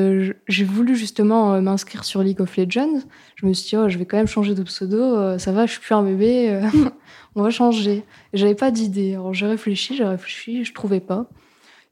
j'ai 0.47 0.63
voulu 0.63 0.95
justement 0.95 1.61
m'inscrire 1.61 2.05
sur 2.05 2.23
League 2.23 2.41
of 2.41 2.57
Legends, 2.57 3.01
je 3.35 3.45
me 3.45 3.53
suis 3.53 3.69
dit, 3.69 3.77
oh, 3.77 3.87
je 3.87 3.99
vais 3.99 4.05
quand 4.05 4.17
même 4.17 4.27
changer 4.27 4.55
de 4.55 4.63
pseudo. 4.63 5.37
ça 5.37 5.51
va, 5.51 5.67
je 5.67 5.73
suis 5.73 5.81
plus 5.81 5.93
un 5.93 6.03
bébé. 6.03 6.61
on 7.35 7.43
va 7.43 7.51
changer. 7.51 8.03
J'avais 8.33 8.55
pas 8.55 8.71
d'idée. 8.71 9.13
Alors, 9.13 9.35
j'ai 9.35 9.45
réfléchi, 9.45 9.95
j'ai 9.95 10.05
réfléchi, 10.05 10.65
je 10.65 10.73
trouvais 10.73 11.01
pas. 11.01 11.27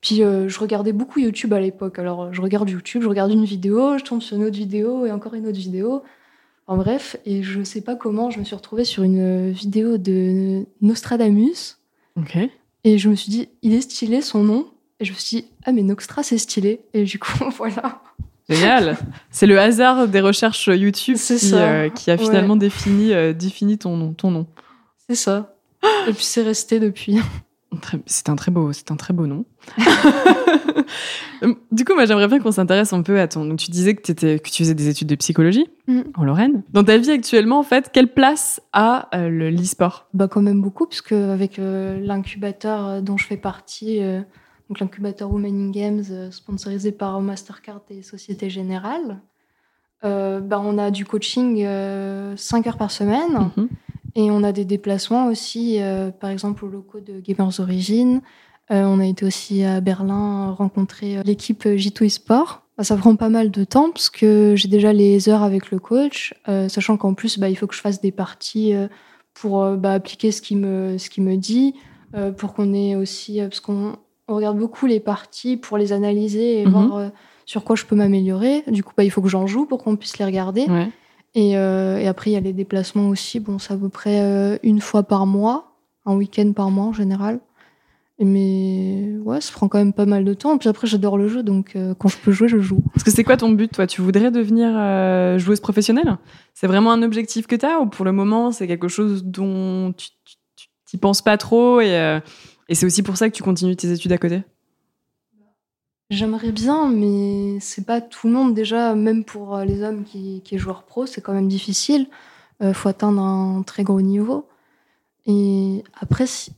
Puis, 0.01 0.23
euh, 0.23 0.49
je 0.49 0.59
regardais 0.59 0.93
beaucoup 0.93 1.19
YouTube 1.19 1.53
à 1.53 1.59
l'époque. 1.59 1.99
Alors, 1.99 2.33
je 2.33 2.41
regarde 2.41 2.69
YouTube, 2.69 3.03
je 3.03 3.07
regarde 3.07 3.31
une 3.31 3.45
vidéo, 3.45 3.97
je 3.97 4.03
tombe 4.03 4.21
sur 4.21 4.35
une 4.35 4.43
autre 4.43 4.57
vidéo 4.57 5.05
et 5.05 5.11
encore 5.11 5.35
une 5.35 5.47
autre 5.47 5.57
vidéo. 5.57 6.03
En 6.67 6.77
bref, 6.77 7.17
et 7.25 7.43
je 7.43 7.63
sais 7.63 7.81
pas 7.81 7.95
comment, 7.95 8.29
je 8.29 8.39
me 8.39 8.43
suis 8.43 8.55
retrouvée 8.55 8.85
sur 8.85 9.03
une 9.03 9.51
vidéo 9.51 9.97
de 9.97 10.65
Nostradamus. 10.81 11.77
Ok. 12.17 12.37
Et 12.83 12.97
je 12.97 13.09
me 13.09 13.15
suis 13.15 13.29
dit, 13.29 13.49
il 13.61 13.73
est 13.73 13.81
stylé 13.81 14.21
son 14.21 14.43
nom. 14.43 14.67
Et 14.99 15.05
je 15.05 15.13
me 15.13 15.17
suis 15.17 15.37
dit, 15.37 15.47
ah, 15.65 15.71
mais 15.71 15.83
Noxtra, 15.83 16.23
c'est 16.23 16.37
stylé. 16.37 16.81
Et 16.93 17.03
du 17.03 17.19
coup, 17.19 17.31
voilà. 17.57 18.01
Génial. 18.49 18.97
C'est 19.29 19.47
le 19.47 19.59
hasard 19.59 20.07
des 20.07 20.19
recherches 20.19 20.67
YouTube 20.67 21.17
qui, 21.17 21.53
euh, 21.53 21.89
a 22.07 22.17
finalement 22.17 22.55
défini, 22.55 23.13
euh, 23.13 23.33
défini 23.33 23.77
ton 23.77 23.97
nom. 23.97 24.13
Ton 24.13 24.31
nom. 24.31 24.47
C'est 25.07 25.15
ça. 25.15 25.55
Et 26.07 26.13
puis 26.13 26.23
c'est 26.23 26.43
resté 26.43 26.79
depuis. 26.79 27.19
C'est 28.05 28.29
un 28.29 28.35
très 28.35 28.51
beau, 28.51 28.73
c'est 28.73 28.91
un 28.91 28.95
très 28.95 29.13
beau 29.13 29.25
nom. 29.25 29.45
du 31.71 31.85
coup, 31.85 31.93
moi, 31.93 32.05
j'aimerais 32.05 32.27
bien 32.27 32.39
qu'on 32.39 32.51
s'intéresse 32.51 32.93
un 32.93 33.01
peu 33.01 33.19
à 33.19 33.27
ton. 33.27 33.45
Donc, 33.45 33.59
tu 33.59 33.71
disais 33.71 33.95
que, 33.95 34.11
tu 34.11 34.63
faisais 34.63 34.73
des 34.73 34.89
études 34.89 35.07
de 35.07 35.15
psychologie 35.15 35.67
Mm. 35.91 36.01
en 36.15 36.23
Lorraine. 36.23 36.63
Dans 36.71 36.83
ta 36.83 36.97
vie 36.97 37.11
actuellement, 37.11 37.59
en 37.59 37.63
fait, 37.63 37.91
quelle 37.91 38.07
place 38.13 38.61
a 38.73 39.09
euh, 39.13 39.29
le 39.29 39.49
l'e-sport 39.49 40.07
Bah 40.13 40.27
quand 40.27 40.41
même 40.41 40.61
beaucoup, 40.61 40.85
puisque 40.85 41.11
avec 41.11 41.59
euh, 41.59 41.99
l'incubateur 41.99 42.87
euh, 42.87 43.01
dont 43.01 43.17
je 43.17 43.25
fais 43.25 43.37
partie, 43.37 44.01
euh, 44.01 44.21
donc 44.69 44.79
l'incubateur 44.79 45.31
Women 45.31 45.67
in 45.67 45.71
Games, 45.71 46.31
sponsorisé 46.31 46.91
par 46.91 47.19
Mastercard 47.21 47.81
et 47.89 48.01
Société 48.03 48.49
Générale, 48.49 49.19
bah, 50.03 50.59
on 50.63 50.79
a 50.79 50.89
du 50.89 51.05
coaching 51.05 51.63
5 52.35 52.67
heures 52.67 52.77
par 52.77 52.89
semaine. 52.89 53.51
Mhm. 53.55 53.69
Et 54.15 54.31
on 54.31 54.43
a 54.43 54.51
des 54.51 54.65
déplacements 54.65 55.27
aussi, 55.27 55.79
par 56.19 56.31
exemple 56.31 56.65
aux 56.65 56.69
locaux 56.69 57.01
de 57.01 57.19
Gamers 57.19 57.59
Origin. 57.59 58.21
Euh, 58.71 58.83
on 58.85 58.99
a 58.99 59.05
été 59.05 59.25
aussi 59.25 59.63
à 59.63 59.81
Berlin 59.81 60.51
rencontrer 60.51 61.17
euh, 61.17 61.21
l'équipe 61.23 61.65
J2 61.65 62.05
eSport. 62.05 62.61
Bah, 62.77 62.83
ça 62.83 62.95
prend 62.95 63.15
pas 63.15 63.29
mal 63.29 63.51
de 63.51 63.63
temps 63.63 63.91
parce 63.91 64.09
que 64.09 64.53
j'ai 64.55 64.67
déjà 64.69 64.93
les 64.93 65.27
heures 65.29 65.43
avec 65.43 65.71
le 65.71 65.79
coach, 65.79 66.33
euh, 66.47 66.69
sachant 66.69 66.95
qu'en 66.97 67.13
plus 67.13 67.37
bah, 67.37 67.49
il 67.49 67.55
faut 67.55 67.67
que 67.67 67.75
je 67.75 67.81
fasse 67.81 67.99
des 68.01 68.11
parties 68.11 68.73
euh, 68.73 68.87
pour 69.33 69.61
euh, 69.61 69.75
bah, 69.75 69.93
appliquer 69.93 70.31
ce 70.31 70.41
qu'il 70.41 70.57
me, 70.57 70.97
ce 70.97 71.09
qu'il 71.09 71.23
me 71.23 71.35
dit, 71.35 71.75
euh, 72.15 72.31
pour 72.31 72.53
qu'on 72.53 72.73
ait 72.73 72.95
aussi, 72.95 73.41
euh, 73.41 73.49
parce 73.49 73.59
qu'on 73.59 73.95
on 74.29 74.35
regarde 74.35 74.57
beaucoup 74.57 74.85
les 74.85 75.01
parties 75.01 75.57
pour 75.57 75.77
les 75.77 75.91
analyser 75.91 76.61
et 76.61 76.65
Mhm. 76.65 76.71
voir 76.71 76.95
euh, 76.95 77.09
sur 77.45 77.65
quoi 77.65 77.75
je 77.75 77.83
peux 77.85 77.95
m'améliorer. 77.97 78.63
Du 78.67 78.83
coup, 78.83 78.93
bah, 78.95 79.03
il 79.03 79.09
faut 79.11 79.21
que 79.21 79.27
j'en 79.27 79.47
joue 79.47 79.65
pour 79.65 79.83
qu'on 79.83 79.97
puisse 79.97 80.17
les 80.17 80.25
regarder. 80.25 80.65
Ouais. 80.69 80.89
Et, 81.35 81.57
euh, 81.57 81.97
et 81.97 82.07
après, 82.07 82.29
il 82.29 82.33
y 82.33 82.37
a 82.37 82.41
les 82.41 82.53
déplacements 82.53 83.09
aussi. 83.09 83.41
Bon, 83.41 83.59
c'est 83.59 83.73
à 83.73 83.77
peu 83.77 83.89
près 83.89 84.21
euh, 84.21 84.57
une 84.63 84.79
fois 84.79 85.03
par 85.03 85.25
mois, 85.25 85.73
un 86.05 86.15
week-end 86.15 86.51
par 86.53 86.71
mois 86.71 86.85
en 86.85 86.93
général. 86.93 87.39
Mais 88.23 89.17
ouais, 89.23 89.41
ça 89.41 89.51
prend 89.51 89.67
quand 89.67 89.79
même 89.79 89.93
pas 89.93 90.05
mal 90.05 90.23
de 90.23 90.33
temps. 90.35 90.57
Puis 90.59 90.69
après, 90.69 90.85
j'adore 90.85 91.17
le 91.17 91.27
jeu, 91.27 91.41
donc 91.41 91.75
euh, 91.75 91.95
quand 91.95 92.07
je 92.07 92.17
peux 92.17 92.31
jouer, 92.31 92.47
je 92.47 92.59
joue. 92.59 92.81
Parce 92.93 93.03
que 93.03 93.09
c'est 93.09 93.23
quoi 93.23 93.35
ton 93.35 93.49
but, 93.49 93.71
toi? 93.71 93.87
Tu 93.87 94.01
voudrais 94.01 94.29
devenir 94.29 94.69
euh, 94.75 95.39
joueuse 95.39 95.59
professionnelle? 95.59 96.17
C'est 96.53 96.67
vraiment 96.67 96.91
un 96.91 97.01
objectif 97.01 97.47
que 97.47 97.55
tu 97.55 97.65
as 97.65 97.79
ou 97.79 97.87
pour 97.87 98.05
le 98.05 98.11
moment, 98.11 98.51
c'est 98.51 98.67
quelque 98.67 98.87
chose 98.87 99.23
dont 99.23 99.91
tu 99.97 100.09
t'y 100.85 100.97
penses 100.97 101.21
pas 101.21 101.37
trop 101.37 101.79
et, 101.79 101.95
euh, 101.95 102.19
et 102.69 102.75
c'est 102.75 102.85
aussi 102.85 103.01
pour 103.01 103.17
ça 103.17 103.29
que 103.29 103.35
tu 103.35 103.43
continues 103.43 103.75
tes 103.75 103.91
études 103.91 104.11
à 104.11 104.17
côté? 104.17 104.43
J'aimerais 106.11 106.51
bien, 106.51 106.89
mais 106.89 107.57
c'est 107.61 107.85
pas 107.85 108.01
tout 108.01 108.27
le 108.27 108.33
monde. 108.33 108.53
Déjà, 108.53 108.93
même 108.93 109.23
pour 109.23 109.55
euh, 109.55 109.65
les 109.65 109.81
hommes 109.81 110.03
qui, 110.03 110.41
qui 110.43 110.55
est 110.55 110.57
joueur 110.57 110.83
pro, 110.83 111.05
c'est 111.05 111.21
quand 111.21 111.33
même 111.33 111.47
difficile. 111.47 112.07
Euh, 112.61 112.73
faut 112.73 112.89
atteindre 112.89 113.21
un 113.21 113.63
très 113.63 113.83
gros 113.83 114.01
niveau. 114.01 114.45
Et 115.25 115.83
après, 115.99 116.27
si... 116.27 116.51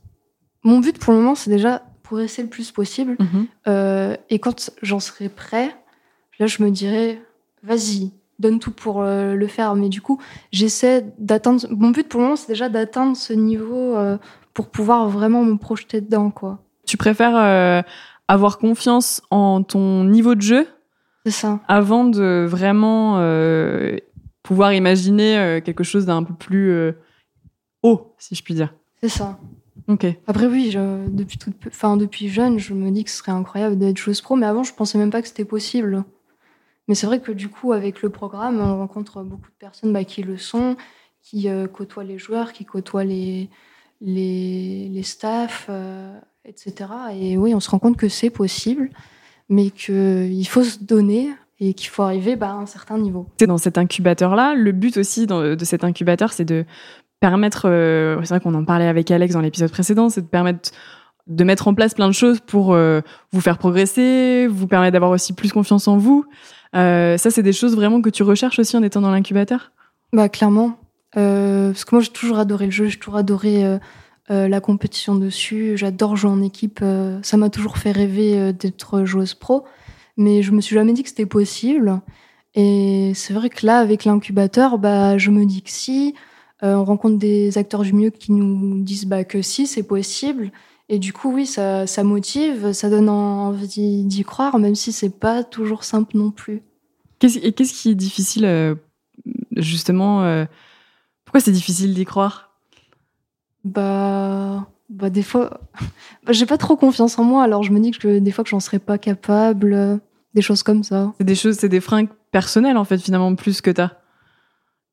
mon 0.64 0.80
but 0.80 0.98
pour 1.00 1.14
le 1.14 1.20
moment, 1.20 1.36
c'est 1.36 1.50
déjà 1.50 1.84
progresser 2.04 2.42
le 2.42 2.50
plus 2.50 2.72
possible. 2.72 3.18
Euh, 3.68 4.16
et 4.30 4.40
quand 4.40 4.72
j'en 4.82 5.00
serai 5.00 5.30
prêt, 5.30 5.76
là, 6.40 6.48
je 6.48 6.64
me 6.64 6.70
dirais, 6.70 7.22
vas-y, 7.64 8.12
donne 8.40 8.60
tout 8.60 8.72
pour 8.72 9.02
euh, 9.02 9.36
le 9.36 9.48
faire. 9.48 9.76
Mais 9.76 9.90
du 9.90 10.02
coup, 10.02 10.22
j'essaie 10.52 11.06
d'atteindre. 11.18 11.66
Mon 11.72 11.90
but 11.90 12.08
pour 12.08 12.20
le 12.20 12.26
moment, 12.26 12.36
c'est 12.36 12.50
déjà 12.50 12.70
d'atteindre 12.70 13.16
ce 13.16 13.34
niveau 13.34 13.96
euh, 13.96 14.18
pour 14.54 14.70
pouvoir 14.70 15.10
vraiment 15.10 15.44
me 15.44 15.58
projeter 15.58 16.02
dedans, 16.02 16.30
quoi. 16.30 16.60
Tu 16.86 16.98
préfères 16.98 17.84
avoir 18.28 18.58
confiance 18.58 19.22
en 19.32 19.64
ton 19.64 20.04
niveau 20.06 20.36
de 20.36 20.42
jeu 20.42 20.68
C'est 21.26 21.32
ça. 21.32 21.60
avant 21.68 22.06
de 22.06 22.46
vraiment 22.48 23.20
euh, 23.20 23.98
pouvoir 24.44 24.74
imaginer 24.74 25.38
euh, 25.38 25.62
quelque 25.62 25.84
chose 25.84 26.06
d'un 26.06 26.24
peu 26.24 26.34
plus 26.34 26.72
euh, 26.72 26.94
haut, 27.82 28.14
si 28.18 28.36
je 28.36 28.44
puis 28.44 28.54
dire? 28.54 28.74
C'est 29.02 29.10
ça. 29.10 29.38
Après, 30.28 30.46
oui, 30.48 30.72
je- 30.72 31.08
depuis, 31.10 31.38
toute, 31.38 31.54
enfin, 31.68 31.98
depuis 31.98 32.30
jeune, 32.30 32.58
je 32.60 32.74
me 32.74 32.90
dis 32.92 33.04
que 33.04 33.10
ce 33.10 33.18
serait 33.18 33.32
incroyable 33.32 33.78
d'être 33.78 33.98
joueuse 33.98 34.22
pro, 34.22 34.36
mais 34.36 34.46
avant, 34.46 34.64
je 34.64 34.74
pensais 34.74 34.98
même 34.98 35.10
pas 35.12 35.22
que 35.22 35.28
c'était 35.28 35.46
possible. 35.46 36.04
Mais 36.88 36.96
c'est 36.96 37.06
vrai 37.08 37.20
que 37.22 37.32
du 37.32 37.50
coup, 37.50 37.72
avec 37.74 38.02
le 38.02 38.10
programme, 38.10 38.60
on 38.60 38.78
rencontre 38.78 39.24
beaucoup 39.24 39.50
de 39.50 39.56
personnes 39.60 39.94
bah, 39.94 40.04
qui 40.04 40.22
le 40.24 40.38
sont, 40.38 40.76
qui 41.22 41.48
euh, 41.50 41.68
côtoient 41.68 42.04
les 42.04 42.18
joueurs, 42.18 42.52
qui 42.54 42.66
côtoient 42.66 43.06
les, 43.06 43.50
les, 44.02 44.90
les 44.90 45.04
staffs, 45.04 45.68
euh, 45.70 46.18
etc. 46.46 46.90
Et 47.14 47.38
oui, 47.38 47.54
on 47.56 47.60
se 47.60 47.70
rend 47.70 47.80
compte 47.80 47.98
que 47.98 48.10
c'est 48.10 48.30
possible, 48.30 48.90
mais 49.50 49.70
qu'il 49.70 50.48
faut 50.48 50.64
se 50.64 50.80
donner 50.80 51.30
et 51.60 51.74
qu'il 51.74 51.88
faut 51.90 52.04
arriver 52.04 52.36
bah, 52.36 52.50
à 52.50 52.54
un 52.56 52.66
certain 52.66 52.98
niveau. 52.98 53.28
C'est 53.40 53.48
dans 53.48 53.58
cet 53.58 53.78
incubateur-là. 53.78 54.54
Le 54.56 54.72
but 54.74 54.98
aussi 54.98 55.26
de 55.28 55.58
cet 55.64 55.84
incubateur, 55.86 56.34
c'est 56.34 56.44
de 56.46 56.66
permettre, 57.24 57.70
euh, 57.70 58.18
c'est 58.24 58.32
vrai 58.32 58.42
qu'on 58.42 58.54
en 58.54 58.66
parlait 58.66 58.86
avec 58.86 59.10
Alex 59.10 59.34
dans 59.34 59.40
l'épisode 59.40 59.72
précédent, 59.72 60.10
c'est 60.10 60.20
de 60.20 60.28
permettre 60.28 60.72
de 61.26 61.46
mettre 61.46 61.70
en 61.70 61.74
place 61.74 61.94
plein 61.94 62.10
de 62.10 62.14
choses 62.14 62.42
pour 62.42 62.74
euh, 62.74 63.00
vous 63.32 63.40
faire 63.40 63.58
progresser, 63.58 64.46
vous 64.48 64.68
permettre 64.68 64.92
d'avoir 64.92 65.12
aussi 65.12 65.32
plus 65.32 65.54
confiance 65.54 65.88
en 65.88 65.96
vous. 65.96 66.26
Euh, 66.76 67.16
ça, 67.16 67.32
c'est 67.32 67.42
des 67.42 67.54
choses 67.54 67.78
vraiment 67.78 68.02
que 68.02 68.10
tu 68.10 68.24
recherches 68.24 68.60
aussi 68.60 68.76
en 68.76 68.84
étant 68.84 69.00
dans 69.00 69.10
l'incubateur? 69.10 69.72
Bah 70.12 70.28
clairement. 70.28 70.78
Parce 71.14 71.86
que 71.86 71.96
moi 71.96 72.02
j'ai 72.02 72.10
toujours 72.10 72.40
adoré 72.40 72.66
le 72.66 72.72
jeu, 72.72 72.88
j'ai 72.88 73.00
toujours 73.00 73.16
adoré 73.16 73.80
la 74.30 74.60
compétition 74.60 75.16
dessus, 75.16 75.78
j'adore 75.78 76.18
jouer 76.18 76.32
en 76.32 76.42
équipe, 76.42 76.84
ça 77.22 77.38
m'a 77.38 77.50
toujours 77.50 77.78
fait 77.78 77.92
rêver 77.92 78.52
d'être 78.52 79.06
joueuse 79.06 79.36
pro, 79.36 79.64
mais 80.18 80.42
je 80.42 80.52
me 80.52 80.60
suis 80.60 80.76
jamais 80.76 80.92
dit 80.92 81.04
que 81.04 81.10
c'était 81.10 81.28
possible. 81.28 82.02
Et 82.56 83.14
c'est 83.16 83.34
vrai 83.34 83.50
que 83.50 83.66
là, 83.66 83.78
avec 83.78 84.06
l'incubateur, 84.06 84.78
bah, 84.78 85.18
je 85.18 85.30
me 85.30 85.46
dis 85.46 85.62
que 85.62 85.70
si, 85.70 86.16
on 86.64 86.84
rencontre 86.86 87.18
des 87.18 87.58
acteurs 87.58 87.82
du 87.82 87.94
milieu 87.94 88.10
qui 88.10 88.32
nous 88.32 88.82
disent 88.84 89.06
bah, 89.06 89.24
que 89.24 89.42
si, 89.42 89.68
c'est 89.68 89.84
possible. 89.84 90.52
Et 90.90 91.00
du 91.00 91.14
coup, 91.14 91.32
oui, 91.34 91.46
ça, 91.46 91.88
ça 91.88 92.04
motive, 92.04 92.72
ça 92.74 92.90
donne 92.90 93.10
envie 93.10 94.04
d'y 94.04 94.24
croire, 94.24 94.60
même 94.60 94.76
si 94.76 94.92
c'est 94.92 95.10
pas 95.10 95.44
toujours 95.44 95.84
simple 95.84 96.18
non 96.18 96.32
plus. 96.32 96.62
Qu'est-ce- 97.20 97.40
Et 97.40 97.52
qu'est-ce 97.54 97.74
qui 97.74 97.90
est 97.92 97.96
difficile, 97.96 98.46
euh, 98.46 98.76
justement 99.56 100.24
euh, 100.24 100.46
Pourquoi 101.26 101.40
c'est 101.40 101.52
difficile 101.52 101.94
d'y 101.94 102.06
croire? 102.06 102.52
Bah, 103.64 104.68
bah 104.90 105.10
des 105.10 105.24
fois, 105.24 105.62
bah, 106.26 106.32
j'ai 106.34 106.46
pas 106.46 106.58
trop 106.58 106.76
confiance 106.76 107.18
en 107.18 107.24
moi, 107.24 107.44
alors 107.44 107.64
je 107.64 107.72
me 107.72 107.80
dis 107.80 107.92
que 107.92 108.20
des 108.20 108.32
fois 108.32 108.44
que 108.44 108.50
j'en 108.50 108.60
serais 108.60 108.80
pas 108.80 108.98
capable, 108.98 109.74
euh, 109.74 109.98
des 110.34 110.42
choses 110.42 110.64
comme 110.64 110.84
ça. 110.84 111.14
C'est 111.18 111.24
des 111.24 111.36
choses, 111.36 111.58
c'est 111.58 111.70
des 111.70 111.80
freins 111.80 112.06
personnels 112.32 112.78
en 112.78 112.84
fait 112.86 112.98
finalement 112.98 113.34
plus 113.36 113.62
que 113.62 113.72
t'as 113.72 113.92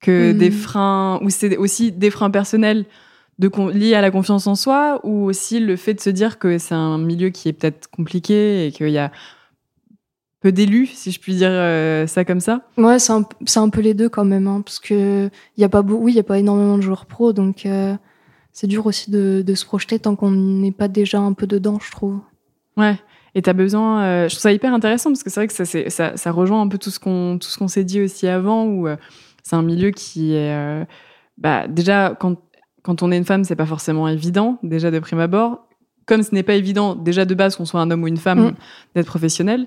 que 0.00 0.32
Hmm. 0.32 0.38
des 0.38 0.50
freins 0.50 1.20
ou 1.22 1.30
c'est 1.30 1.56
aussi 1.56 1.92
des 1.92 2.10
freins 2.10 2.30
personnels 2.30 2.84
de 3.38 3.50
liés 3.72 3.94
à 3.94 4.00
la 4.02 4.10
confiance 4.10 4.46
en 4.46 4.54
soi 4.54 5.00
ou 5.02 5.24
aussi 5.24 5.60
le 5.60 5.76
fait 5.76 5.94
de 5.94 6.00
se 6.00 6.10
dire 6.10 6.38
que 6.38 6.58
c'est 6.58 6.74
un 6.74 6.98
milieu 6.98 7.30
qui 7.30 7.48
est 7.48 7.52
peut-être 7.54 7.88
compliqué 7.90 8.66
et 8.66 8.72
qu'il 8.72 8.88
y 8.90 8.98
a 8.98 9.10
peu 10.40 10.52
d'élus 10.52 10.86
si 10.86 11.10
je 11.10 11.20
puis 11.20 11.34
dire 11.34 11.48
euh, 11.50 12.06
ça 12.06 12.24
comme 12.24 12.40
ça? 12.40 12.62
Ouais, 12.78 12.98
c'est 12.98 13.12
un, 13.12 13.24
c'est 13.46 13.60
un 13.60 13.68
peu 13.68 13.80
les 13.82 13.94
deux 13.94 14.08
quand 14.08 14.24
même, 14.24 14.46
hein, 14.46 14.62
parce 14.64 14.78
que 14.78 15.28
y 15.58 15.64
a 15.64 15.68
pas 15.68 15.82
oui, 15.82 16.14
y 16.14 16.18
a 16.18 16.22
pas 16.22 16.38
énormément 16.38 16.76
de 16.76 16.82
joueurs 16.82 17.04
pro, 17.06 17.32
donc 17.32 17.66
euh, 17.66 17.94
c'est 18.52 18.66
dur 18.66 18.86
aussi 18.86 19.10
de, 19.10 19.42
de 19.46 19.54
se 19.54 19.64
projeter 19.66 19.98
tant 19.98 20.16
qu'on 20.16 20.30
n'est 20.30 20.72
pas 20.72 20.88
déjà 20.88 21.18
un 21.20 21.32
peu 21.34 21.46
dedans, 21.46 21.78
je 21.84 21.90
trouve. 21.90 22.20
Ouais. 22.76 22.96
Et 23.34 23.42
t'as 23.42 23.52
besoin. 23.52 24.02
euh, 24.02 24.28
je 24.28 24.34
trouve 24.34 24.42
ça 24.42 24.52
hyper 24.52 24.74
intéressant 24.74 25.10
parce 25.10 25.22
que 25.22 25.30
c'est 25.30 25.40
vrai 25.40 25.46
que 25.46 25.52
ça, 25.52 25.64
c'est- 25.64 25.88
ça, 25.90 26.16
ça 26.16 26.32
rejoint 26.32 26.60
un 26.62 26.68
peu 26.68 26.78
tout 26.78 26.90
ce 26.90 26.98
qu'on 26.98 27.38
tout 27.40 27.48
ce 27.48 27.58
qu'on 27.58 27.68
s'est 27.68 27.84
dit 27.84 28.00
aussi 28.00 28.26
avant 28.26 28.64
où 28.64 28.88
c'est 29.50 29.56
un 29.56 29.62
milieu 29.62 29.90
qui 29.90 30.34
est 30.34 30.54
euh, 30.54 30.84
bah, 31.38 31.66
déjà 31.68 32.14
quand 32.18 32.36
quand 32.82 33.02
on 33.02 33.10
est 33.12 33.16
une 33.18 33.24
femme 33.24 33.44
c'est 33.44 33.56
pas 33.56 33.66
forcément 33.66 34.06
évident 34.08 34.58
déjà 34.62 34.90
de 34.90 34.98
prime 35.00 35.18
abord. 35.20 35.66
Comme 36.06 36.22
ce 36.22 36.34
n'est 36.34 36.42
pas 36.42 36.54
évident 36.54 36.94
déjà 36.94 37.24
de 37.24 37.34
base 37.34 37.56
qu'on 37.56 37.64
soit 37.66 37.80
un 37.80 37.90
homme 37.90 38.02
ou 38.04 38.08
une 38.08 38.16
femme 38.16 38.40
Mm. 38.48 38.54
d'être 38.94 39.06
professionnel. 39.06 39.66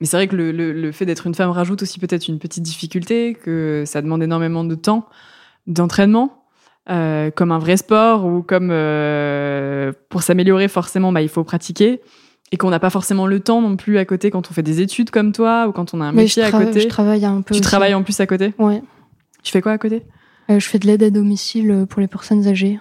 Mais 0.00 0.06
c'est 0.06 0.16
vrai 0.16 0.26
que 0.28 0.36
le, 0.36 0.52
le, 0.52 0.72
le 0.72 0.92
fait 0.92 1.06
d'être 1.06 1.26
une 1.26 1.34
femme 1.34 1.50
rajoute 1.50 1.82
aussi 1.82 1.98
peut-être 1.98 2.28
une 2.28 2.38
petite 2.38 2.62
difficulté, 2.62 3.34
que 3.34 3.84
ça 3.86 4.02
demande 4.02 4.22
énormément 4.22 4.62
de 4.64 4.74
temps, 4.74 5.06
d'entraînement, 5.66 6.44
euh, 6.90 7.30
comme 7.30 7.50
un 7.52 7.58
vrai 7.58 7.76
sport 7.76 8.24
ou 8.26 8.42
comme 8.42 8.68
euh, 8.70 9.92
pour 10.08 10.22
s'améliorer 10.22 10.68
forcément, 10.68 11.12
bah, 11.12 11.22
il 11.22 11.28
faut 11.28 11.44
pratiquer 11.44 12.00
et 12.52 12.56
qu'on 12.58 12.70
n'a 12.70 12.78
pas 12.78 12.90
forcément 12.90 13.26
le 13.26 13.40
temps 13.40 13.60
non 13.60 13.76
plus 13.76 13.98
à 13.98 14.04
côté 14.04 14.30
quand 14.30 14.50
on 14.50 14.54
fait 14.54 14.62
des 14.62 14.80
études 14.80 15.10
comme 15.10 15.32
toi 15.32 15.66
ou 15.68 15.72
quand 15.72 15.94
on 15.94 16.00
a 16.00 16.04
un 16.04 16.12
métier 16.12 16.42
à 16.44 16.50
côté. 16.52 16.80
je 16.80 16.88
travaille 16.88 17.24
un 17.24 17.40
peu. 17.40 17.54
Tu 17.54 17.60
aussi. 17.60 17.60
travailles 17.62 17.94
en 17.94 18.02
plus 18.02 18.20
à 18.20 18.26
côté? 18.26 18.54
Ouais. 18.58 18.82
Tu 19.46 19.52
fais 19.52 19.62
quoi 19.62 19.70
à 19.70 19.78
côté? 19.78 20.02
Euh, 20.50 20.58
je 20.58 20.66
fais 20.66 20.80
de 20.80 20.88
l'aide 20.88 21.04
à 21.04 21.10
domicile 21.10 21.70
euh, 21.70 21.86
pour 21.86 22.00
les 22.00 22.08
personnes 22.08 22.48
âgées. 22.48 22.80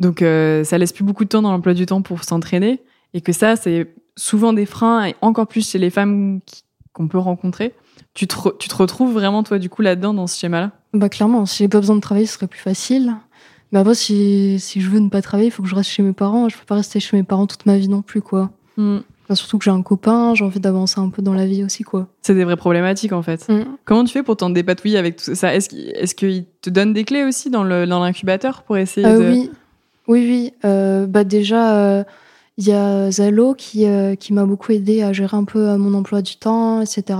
Donc 0.00 0.20
euh, 0.20 0.62
ça 0.62 0.76
laisse 0.76 0.92
plus 0.92 1.02
beaucoup 1.02 1.24
de 1.24 1.30
temps 1.30 1.40
dans 1.40 1.50
l'emploi 1.50 1.72
du 1.72 1.86
temps 1.86 2.02
pour 2.02 2.24
s'entraîner 2.24 2.82
et 3.14 3.22
que 3.22 3.32
ça 3.32 3.56
c'est 3.56 3.94
souvent 4.14 4.52
des 4.52 4.66
freins 4.66 5.06
et 5.06 5.14
encore 5.22 5.46
plus 5.46 5.66
chez 5.66 5.78
les 5.78 5.88
femmes 5.88 6.40
qu'on 6.92 7.08
peut 7.08 7.16
rencontrer. 7.16 7.72
Tu 8.12 8.26
te, 8.26 8.34
re- 8.34 8.58
tu 8.58 8.68
te 8.68 8.74
retrouves 8.76 9.14
vraiment 9.14 9.42
toi 9.44 9.58
du 9.58 9.70
coup 9.70 9.80
là-dedans 9.80 10.12
dans 10.12 10.26
ce 10.26 10.38
schéma-là? 10.38 10.72
Bah 10.92 11.08
clairement, 11.08 11.46
si 11.46 11.62
j'ai 11.62 11.68
pas 11.68 11.80
besoin 11.80 11.96
de 11.96 12.02
travailler, 12.02 12.26
ce 12.26 12.34
serait 12.34 12.48
plus 12.48 12.60
facile. 12.60 13.14
Mais 13.72 13.78
après, 13.78 13.94
si, 13.94 14.60
si 14.60 14.82
je 14.82 14.90
veux 14.90 15.00
ne 15.00 15.08
pas 15.08 15.22
travailler, 15.22 15.48
il 15.48 15.52
faut 15.52 15.62
que 15.62 15.68
je 15.70 15.74
reste 15.74 15.88
chez 15.88 16.02
mes 16.02 16.12
parents. 16.12 16.50
Je 16.50 16.58
peux 16.58 16.66
pas 16.66 16.74
rester 16.74 17.00
chez 17.00 17.16
mes 17.16 17.22
parents 17.22 17.46
toute 17.46 17.64
ma 17.64 17.78
vie 17.78 17.88
non 17.88 18.02
plus, 18.02 18.20
quoi. 18.20 18.50
Hmm. 18.76 18.98
Enfin, 19.24 19.34
surtout 19.34 19.56
que 19.56 19.64
j'ai 19.64 19.70
un 19.70 19.80
copain, 19.80 20.34
j'ai 20.34 20.44
envie 20.44 20.60
d'avancer 20.60 21.00
un 21.00 21.08
peu 21.08 21.22
dans 21.22 21.32
la 21.32 21.46
vie 21.46 21.64
aussi, 21.64 21.82
quoi. 21.82 22.08
C'est 22.20 22.34
des 22.34 22.44
vraies 22.44 22.56
problématiques 22.56 23.12
en 23.14 23.22
fait. 23.22 23.48
Mm. 23.48 23.64
Comment 23.86 24.04
tu 24.04 24.12
fais 24.12 24.22
pour 24.22 24.36
t'en 24.36 24.50
dépatouiller 24.50 24.98
avec 24.98 25.16
tout 25.16 25.34
ça? 25.34 25.54
Est-ce 25.54 25.70
qu'il 25.70 25.88
est-ce 25.96 26.14
qu'il 26.14 26.44
te 26.60 26.68
donne 26.68 26.92
des 26.92 27.04
clés 27.04 27.24
aussi 27.24 27.48
dans 27.48 27.64
le 27.64 27.86
dans 27.86 28.00
l'incubateur 28.00 28.62
pour 28.64 28.76
essayer 28.76 29.06
Euh, 29.06 29.18
de 29.18 29.30
oui, 29.30 29.50
Oui, 30.08 30.26
oui. 30.28 30.52
euh, 30.66 31.06
bah 31.06 31.24
déjà, 31.24 31.78
euh, 31.78 32.04
il 32.58 32.68
y 32.68 32.72
a 32.72 33.10
Zalo 33.10 33.54
qui, 33.54 33.86
qui 34.20 34.32
m'a 34.34 34.44
beaucoup 34.44 34.72
aidé 34.72 35.02
à 35.02 35.12
gérer 35.14 35.36
un 35.36 35.44
peu 35.44 35.74
mon 35.78 35.94
emploi 35.94 36.20
du 36.20 36.36
temps, 36.36 36.82
etc. 36.82 37.18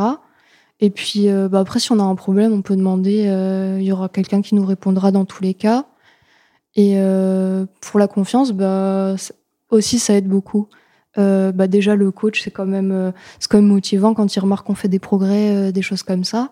Et 0.81 0.91
puis 0.91 1.29
bah 1.51 1.61
après, 1.61 1.81
si 1.81 1.91
on 1.91 1.99
a 1.99 2.03
un 2.03 2.15
problème, 2.15 2.53
on 2.53 2.61
peut 2.63 2.77
demander. 2.77 3.25
Il 3.81 3.85
y 3.85 3.93
aura 3.93 4.09
quelqu'un 4.11 4.43
qui 4.43 4.55
nous 4.55 4.67
répondra 4.67 5.11
dans 5.11 5.25
tous 5.25 5.43
les 5.43 5.55
cas. 5.55 5.87
Et 6.77 6.97
pour 7.81 7.99
la 7.99 8.07
confiance, 8.09 8.53
bah, 8.53 9.17
aussi, 9.71 9.99
ça 9.99 10.15
aide 10.15 10.29
beaucoup. 10.29 10.69
Euh, 11.17 11.53
bah 11.53 11.67
déjà, 11.69 11.95
le 11.95 12.11
coach, 12.11 12.43
c'est 12.43 12.51
quand, 12.51 12.67
même, 12.67 12.91
euh, 12.93 13.11
c'est 13.39 13.49
quand 13.51 13.59
même 13.59 13.69
motivant 13.69 14.15
quand 14.15 14.35
il 14.35 14.41
remarque 14.41 14.67
qu'on 14.67 14.75
fait 14.75 14.89
des 14.89 14.99
progrès, 14.99 15.55
euh, 15.55 15.73
des 15.73 15.83
choses 15.83 16.03
comme 16.03 16.25
ça. 16.25 16.51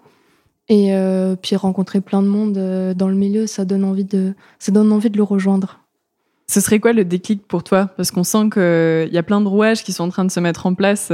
Et 0.69 0.95
puis 1.43 1.57
rencontrer 1.57 2.01
plein 2.01 2.23
de 2.23 2.29
monde 2.29 2.53
dans 2.97 3.09
le 3.09 3.15
milieu, 3.15 3.47
ça 3.47 3.65
donne 3.67 3.85
envie 3.85 4.05
de, 4.05 4.33
ça 4.59 4.73
donne 4.73 4.91
envie 4.93 5.11
de 5.11 5.17
le 5.19 5.23
rejoindre. 5.23 5.81
Ce 6.47 6.61
serait 6.61 6.79
quoi 6.81 6.93
le 6.95 7.05
déclic 7.05 7.47
pour 7.47 7.63
toi? 7.63 7.91
Parce 7.97 8.11
qu'on 8.11 8.25
sent 8.25 8.49
qu'il 8.55 9.13
y 9.13 9.19
a 9.19 9.23
plein 9.23 9.41
de 9.43 9.49
rouages 9.49 9.83
qui 9.85 9.93
sont 9.93 10.05
en 10.05 10.09
train 10.09 10.25
de 10.25 10.31
se 10.31 10.41
mettre 10.41 10.65
en 10.65 10.75
place 10.75 11.13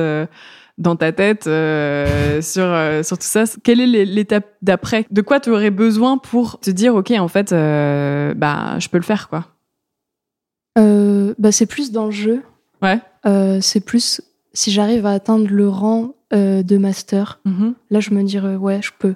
dans 0.76 0.94
ta 0.96 1.10
tête 1.12 1.44
sur, 2.44 3.04
sur 3.04 3.18
tout 3.18 3.26
ça. 3.26 3.44
Quelle 3.64 3.80
est 3.80 3.86
l'é- 3.86 4.04
l'étape 4.04 4.46
d'après? 4.62 5.06
De 5.10 5.22
quoi 5.22 5.40
tu 5.40 5.50
aurais 5.50 5.70
besoin 5.72 6.18
pour 6.18 6.60
te 6.60 6.70
dire, 6.70 6.94
OK, 6.94 7.10
en 7.10 7.28
fait, 7.28 7.50
bah, 7.50 8.78
je 8.78 8.88
peux 8.88 8.98
le 8.98 9.02
faire, 9.02 9.28
quoi? 9.28 9.46
Bah, 10.76 11.52
c'est 11.52 11.66
plus 11.66 11.90
dans 11.90 12.04
le 12.04 12.10
jeu. 12.12 12.42
Ouais. 12.82 13.00
Euh, 13.26 13.58
c'est 13.60 13.80
plus 13.80 14.20
si 14.52 14.70
j'arrive 14.70 15.06
à 15.06 15.12
atteindre 15.12 15.46
le 15.48 15.68
rang 15.68 16.14
euh, 16.32 16.62
de 16.62 16.76
master. 16.78 17.40
Mhm. 17.44 17.74
Là, 17.90 18.00
je 18.00 18.10
me 18.12 18.22
dirais 18.22 18.56
ouais, 18.56 18.80
je 18.82 18.90
peux. 18.98 19.14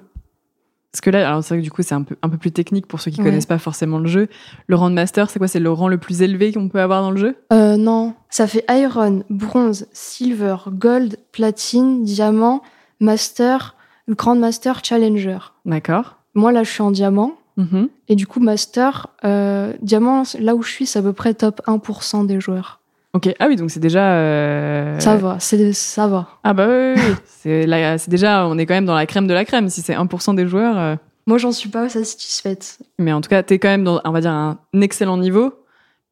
Parce 0.91 1.01
que 1.01 1.09
là, 1.09 1.27
alors 1.27 1.43
c'est 1.43 1.55
vrai 1.55 1.59
que 1.59 1.63
du 1.63 1.71
coup, 1.71 1.81
c'est 1.81 1.95
un 1.95 2.03
peu, 2.03 2.15
un 2.21 2.29
peu 2.29 2.37
plus 2.37 2.51
technique 2.51 2.85
pour 2.85 3.01
ceux 3.01 3.09
qui 3.09 3.19
Ouais. 3.19 3.25
connaissent 3.25 3.47
pas 3.47 3.57
forcément 3.57 3.97
le 3.97 4.07
jeu. 4.07 4.27
Le 4.67 4.75
rang 4.75 4.89
de 4.91 4.95
master, 4.95 5.29
c'est 5.29 5.39
quoi? 5.39 5.47
C'est 5.47 5.59
le 5.59 5.71
rang 5.71 5.87
le 5.87 5.97
plus 5.97 6.21
élevé 6.21 6.53
qu'on 6.53 6.69
peut 6.69 6.79
avoir 6.81 7.01
dans 7.01 7.09
le 7.09 7.17
jeu? 7.17 7.35
Euh, 7.51 7.77
non, 7.77 8.13
ça 8.29 8.45
fait 8.45 8.63
iron, 8.69 9.23
bronze, 9.31 9.87
silver, 9.91 10.55
gold, 10.67 11.17
platine, 11.31 12.03
diamant, 12.03 12.61
master, 12.99 13.75
grand 14.09 14.35
master, 14.35 14.81
challenger. 14.83 15.39
D'accord. 15.65 16.17
Moi, 16.35 16.51
là, 16.51 16.63
je 16.63 16.69
suis 16.69 16.81
en 16.83 16.91
diamant. 16.91 17.33
Mhm. 17.57 17.89
Et 18.09 18.15
du 18.15 18.27
coup, 18.27 18.39
master, 18.39 19.07
euh, 19.23 19.73
diamant, 19.81 20.23
là 20.39 20.55
où 20.55 20.61
je 20.63 20.69
suis, 20.69 20.85
c'est 20.85 20.99
à 20.99 21.01
peu 21.03 21.13
près 21.13 21.33
top 21.33 21.61
1% 21.67 22.23
des 22.25 22.39
joueurs. 22.39 22.79
Ok. 23.13 23.33
Ah 23.39 23.45
oui, 23.47 23.55
donc 23.55 23.69
c'est 23.71 23.79
déjà. 23.79 24.13
euh, 24.15 24.99
Ça 24.99 25.15
va, 25.17 25.37
c'est 25.39 25.71
ça 25.73 26.07
va. 26.07 26.27
Ah 26.43 26.53
bah 26.53 26.67
oui, 26.67 26.93
oui, 26.95 27.01
oui. 27.09 27.15
c'est 27.25 27.65
la- 27.67 27.97
c'est 27.97 28.09
déjà, 28.09 28.47
on 28.47 28.57
est 28.57 28.65
quand 28.65 28.73
même 28.73 28.85
dans 28.85 28.95
la 28.95 29.05
crème 29.05 29.27
de 29.27 29.33
la 29.33 29.45
crème. 29.45 29.69
Si 29.69 29.81
c'est 29.81 29.93
1% 29.93 30.33
des 30.33 30.47
joueurs. 30.47 30.77
euh, 30.77 30.95
Moi, 31.27 31.37
j'en 31.37 31.51
suis 31.51 31.69
pas 31.69 31.89
satisfaite. 31.89 32.79
Mais 32.99 33.13
en 33.13 33.21
tout 33.21 33.29
cas, 33.29 33.43
t'es 33.43 33.59
quand 33.59 33.69
même 33.69 33.83
dans, 33.83 34.01
on 34.03 34.11
va 34.11 34.21
dire, 34.21 34.31
un 34.31 34.57
excellent 34.81 35.17
niveau, 35.17 35.53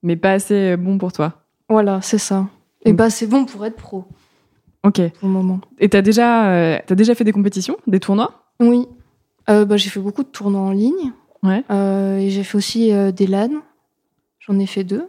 mais 0.04 0.16
pas 0.16 0.34
assez 0.34 0.78
bon 0.78 0.98
pour 0.98 1.12
toi. 1.12 1.34
Voilà, 1.70 2.02
c'est 2.02 2.18
ça. 2.20 2.46
Et 2.86 2.94
Mm. 2.94 2.96
bah, 2.96 3.10
c'est 3.10 3.28
bon 3.28 3.46
pour 3.46 3.66
être 3.66 3.76
pro, 3.78 4.06
Ok. 4.84 5.02
pour 5.20 5.28
le 5.28 5.34
moment. 5.34 5.60
Et 5.80 5.90
t'as 5.90 6.02
déjà, 6.02 6.50
euh, 6.52 6.80
t'as 6.86 6.96
déjà 6.96 7.16
fait 7.16 7.24
des 7.24 7.32
compétitions, 7.32 7.78
des 7.88 8.00
tournois? 8.00 8.46
Oui. 8.60 8.88
Euh, 9.50 9.66
bah, 9.66 9.76
j'ai 9.78 9.90
fait 9.90 10.00
beaucoup 10.00 10.24
de 10.24 10.28
tournois 10.30 10.62
en 10.62 10.72
ligne. 10.72 11.12
Ouais. 11.44 11.64
Euh, 11.72 12.18
et 12.18 12.30
j'ai 12.30 12.44
fait 12.44 12.58
aussi 12.58 12.94
euh, 12.94 13.12
des 13.12 13.26
LAN. 13.26 13.50
J'en 14.40 14.60
ai 14.60 14.66
fait 14.68 14.84
deux. 14.84 15.08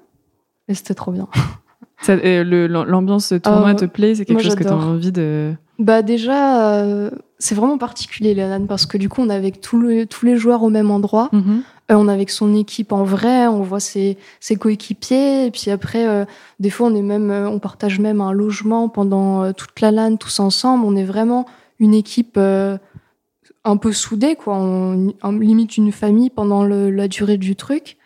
Et 0.69 0.75
c'était 0.75 0.95
trop 0.95 1.13
bien. 1.13 1.29
Euh, 2.09 2.69
L'ambiance 2.87 3.33
tournoi 3.43 3.71
Euh, 3.71 3.75
te 3.75 3.85
plaît 3.85 4.15
C'est 4.15 4.25
quelque 4.25 4.35
moi, 4.35 4.43
chose 4.43 4.55
que 4.55 4.63
t'as 4.65 4.71
j'adore. 4.71 4.87
envie 4.89 5.13
de. 5.13 5.53
Bah 5.79 6.03
déjà, 6.03 6.75
euh, 6.77 7.11
c'est 7.39 7.55
vraiment 7.55 7.79
particulier 7.79 8.35
les 8.35 8.43
LAN 8.47 8.67
parce 8.67 8.87
que 8.87 8.97
du 8.99 9.09
coup, 9.09 9.23
on 9.23 9.31
est 9.31 9.35
avec 9.35 9.61
tous 9.61 9.81
les, 9.81 10.07
tous 10.07 10.25
les 10.27 10.37
joueurs 10.37 10.63
au 10.63 10.71
même 10.71 10.91
endroit. 10.91 11.29
Mhm. 11.33 11.63
Euh, 11.91 11.95
on 11.97 12.09
est 12.09 12.13
avec 12.13 12.31
son 12.31 12.55
équipe 12.55 12.93
en 12.93 13.03
vrai, 13.05 13.47
on 13.49 13.63
voit 13.63 13.81
ses, 13.81 14.17
ses 14.41 14.57
coéquipiers. 14.57 15.47
Et 15.47 15.51
puis 15.51 15.71
après, 15.71 16.07
euh, 16.07 16.25
des 16.61 16.71
fois, 16.71 16.89
on 16.89 16.95
est 16.95 17.03
même, 17.03 17.31
on 17.31 17.59
partage 17.59 17.99
même 17.99 18.21
un 18.21 18.33
logement 18.33 18.89
pendant 18.89 19.53
toute 19.53 19.81
la 19.81 19.91
LAN 19.91 20.17
tous 20.17 20.39
ensemble. 20.41 20.85
On 20.87 20.95
est 20.97 21.05
vraiment 21.05 21.47
une 21.81 21.95
équipe 21.95 22.39
un 22.39 23.77
peu 23.77 23.93
soudée, 23.93 24.37
quoi. 24.37 24.57
On, 24.57 25.13
on 25.23 25.33
limite 25.33 25.77
une 25.77 25.93
famille 25.93 26.31
pendant 26.31 26.65
le- 26.65 26.91
la 26.91 27.09
durée 27.09 27.39
du 27.39 27.57
truc. 27.57 27.97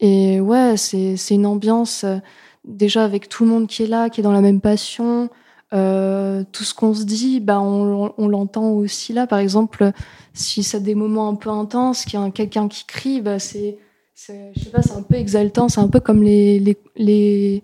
Et 0.00 0.40
ouais, 0.40 0.76
c'est 0.76 1.16
une 1.30 1.46
ambiance 1.46 2.04
déjà 2.64 3.04
avec 3.04 3.28
tout 3.28 3.44
le 3.44 3.50
monde 3.50 3.66
qui 3.66 3.82
est 3.82 3.86
là, 3.86 4.08
qui 4.10 4.20
est 4.20 4.24
dans 4.24 4.32
la 4.32 4.40
même 4.40 4.60
passion. 4.60 5.28
Euh, 5.72 6.44
tout 6.52 6.62
ce 6.62 6.72
qu'on 6.72 6.94
se 6.94 7.02
dit, 7.04 7.40
bah 7.40 7.60
on, 7.60 8.12
on 8.16 8.28
l'entend 8.28 8.70
aussi 8.70 9.12
là. 9.12 9.26
Par 9.26 9.38
exemple, 9.40 9.90
si 10.32 10.62
c'est 10.62 10.80
des 10.80 10.94
moments 10.94 11.28
un 11.28 11.34
peu 11.34 11.50
intenses, 11.50 12.04
qu'il 12.04 12.14
y 12.14 12.16
a 12.22 12.24
un- 12.24 12.30
quelqu'un 12.30 12.68
qui 12.68 12.84
crie, 12.86 13.20
bah 13.20 13.38
c'est, 13.40 13.78
c'est- 14.14 14.52
je 14.54 14.64
sais 14.64 14.70
pas, 14.70 14.82
c'est 14.82 14.92
un 14.92 15.02
peu 15.02 15.16
exaltant. 15.16 15.68
C'est 15.68 15.80
un 15.80 15.88
peu 15.88 15.98
comme 16.00 16.22
les, 16.22 16.60
les, 16.60 16.76
les 16.96 17.62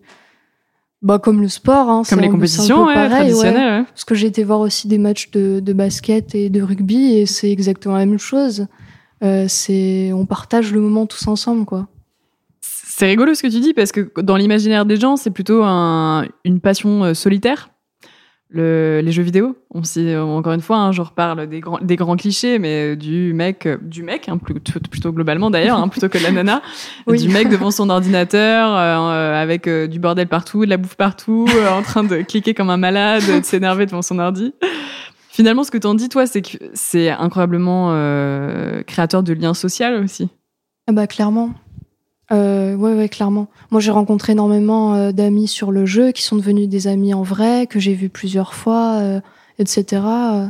bah 1.03 1.19
comme 1.19 1.41
le 1.41 1.49
sport, 1.49 1.89
hein, 1.89 2.03
Comme 2.09 2.19
les 2.21 2.27
un- 2.27 2.31
compétitions 2.33 2.87
ouais, 2.87 2.95
pareil, 2.95 3.33
ouais. 3.33 3.85
Parce 3.85 4.05
que 4.05 4.15
j'ai 4.15 4.27
été 4.27 4.45
voir 4.45 4.61
aussi 4.61 4.87
des 4.89 4.99
matchs 4.99 5.31
de, 5.31 5.61
de 5.61 5.73
basket 5.73 6.35
et 6.35 6.51
de 6.51 6.61
rugby 6.63 7.15
et 7.15 7.27
c'est 7.27 7.51
exactement 7.51 7.97
la 7.97 8.05
même 8.07 8.19
chose. 8.19 8.67
Euh, 9.23 9.47
c'est, 9.49 10.13
on 10.13 10.27
partage 10.27 10.73
le 10.73 10.81
moment 10.81 11.07
tous 11.07 11.27
ensemble, 11.29 11.65
quoi. 11.65 11.87
C'est 13.01 13.07
rigolo 13.07 13.33
ce 13.33 13.43
que 13.43 13.49
tu 13.49 13.61
dis 13.61 13.73
parce 13.73 13.93
que 13.93 14.11
dans 14.21 14.37
l'imaginaire 14.37 14.85
des 14.85 14.97
gens, 14.99 15.17
c'est 15.17 15.31
plutôt 15.31 15.63
un- 15.65 16.27
une 16.45 16.61
passion 16.61 17.03
euh, 17.03 17.15
solitaire. 17.15 17.71
Le- 18.51 19.01
les 19.03 19.11
jeux 19.11 19.23
vidéo, 19.23 19.57
on 19.71 19.83
s'y- 19.85 20.15
encore 20.17 20.53
une 20.53 20.61
fois, 20.61 20.77
hein, 20.77 20.93
je 20.93 21.01
reparle 21.01 21.49
des 21.49 21.61
grands, 21.61 21.79
des 21.81 21.97
grands 21.97 22.17
clichés, 22.17 22.59
mais 22.59 22.97
du 22.97 23.33
mec, 23.33 23.65
euh, 23.65 23.79
du 23.81 24.03
mec, 24.03 24.29
hein, 24.29 24.37
plutôt, 24.37 24.79
plutôt 24.91 25.13
globalement 25.15 25.51
d'ailleurs, 25.51 25.79
hein, 25.79 25.89
plutôt 25.89 26.11
que 26.11 26.19
de 26.19 26.23
la 26.25 26.31
nana, 26.31 26.61
Oui. 27.07 27.19
du 27.23 27.31
mec 27.31 27.49
devant 27.49 27.71
son 27.71 27.89
ordinateur, 27.89 28.69
euh, 28.77 29.13
euh, 29.13 29.43
avec 29.43 29.67
euh, 29.67 29.87
du 29.87 29.99
bordel 29.99 30.27
partout, 30.29 30.67
de 30.67 30.71
la 30.71 30.77
bouffe 30.77 30.97
partout, 30.97 31.47
euh, 31.57 31.71
en 31.71 31.81
train 31.81 32.05
de 32.05 32.19
cliquer 32.21 32.53
comme 32.53 32.69
un 32.69 32.77
malade, 32.77 33.23
de 33.23 33.43
s'énerver 33.43 33.87
devant 33.87 34.03
son 34.03 34.19
ordi. 34.19 34.53
Finalement, 35.31 35.65
ce 35.65 35.71
que 35.71 35.79
t'en 35.79 35.95
dis, 35.95 36.11
toi, 36.11 36.27
c'est 36.27 36.43
que 36.43 36.59
c'est 36.75 37.09
incroyablement 37.09 37.93
euh, 37.93 38.83
créateur 38.83 39.23
de 39.23 39.33
liens 39.33 39.55
sociaux 39.55 40.03
aussi. 40.05 40.29
Ah 40.87 40.93
bah 40.93 41.07
clairement. 41.07 41.55
Euh, 42.33 42.77
ouais, 42.77 42.95
ouais, 42.95 43.09
clairement. 43.09 43.49
Moi, 43.71 43.81
j'ai 43.81 43.91
rencontré 43.91 44.33
énormément 44.33 44.95
euh, 44.95 45.13
d'amis 45.13 45.49
sur 45.49 45.73
le 45.73 45.85
jeu 45.85 46.13
qui 46.13 46.23
sont 46.23 46.37
devenus 46.37 46.69
des 46.69 46.87
amis 46.87 47.13
en 47.13 47.23
vrai, 47.23 47.67
que 47.67 47.81
j'ai 47.81 47.95
vus 47.95 48.09
plusieurs 48.09 48.55
fois, 48.55 48.99
euh, 49.01 49.21
etc. 49.59 50.03
Euh, 50.07 50.47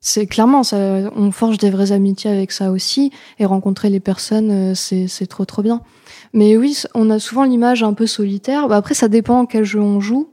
C'est 0.00 0.26
clairement, 0.26 0.64
ça, 0.64 0.76
on 1.14 1.30
forge 1.30 1.58
des 1.58 1.70
vraies 1.70 1.92
amitiés 1.92 2.30
avec 2.30 2.50
ça 2.50 2.72
aussi, 2.72 3.12
et 3.38 3.44
rencontrer 3.46 3.88
les 3.88 4.00
personnes, 4.00 4.50
euh, 4.50 4.74
c'est 4.74 5.06
c'est 5.06 5.26
trop 5.26 5.44
trop 5.44 5.62
bien. 5.62 5.80
Mais 6.32 6.56
oui, 6.56 6.82
on 6.94 7.08
a 7.08 7.20
souvent 7.20 7.44
l'image 7.44 7.84
un 7.84 7.94
peu 7.94 8.06
solitaire. 8.08 8.66
Bah, 8.66 8.76
après, 8.76 8.94
ça 8.94 9.06
dépend 9.06 9.46
quel 9.46 9.64
jeu 9.64 9.80
on 9.80 10.00
joue, 10.00 10.28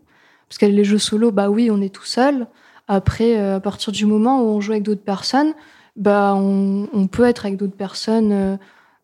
parce 0.47 0.57
que 0.57 0.65
les 0.65 0.83
jeux 0.83 0.97
solo, 0.97 1.31
bah 1.31 1.49
oui, 1.51 1.69
on 1.71 1.81
est 1.81 1.93
tout 1.93 2.05
seul. 2.05 2.47
Après, 2.87 3.37
à 3.37 3.59
partir 3.59 3.93
du 3.93 4.07
moment 4.07 4.41
où 4.41 4.47
on 4.47 4.61
joue 4.61 4.71
avec 4.71 4.83
d'autres 4.83 5.03
personnes, 5.03 5.53
bah 5.95 6.33
on, 6.35 6.87
on 6.93 7.05
peut 7.07 7.25
être 7.25 7.45
avec 7.45 7.57
d'autres 7.57 7.75
personnes. 7.77 8.57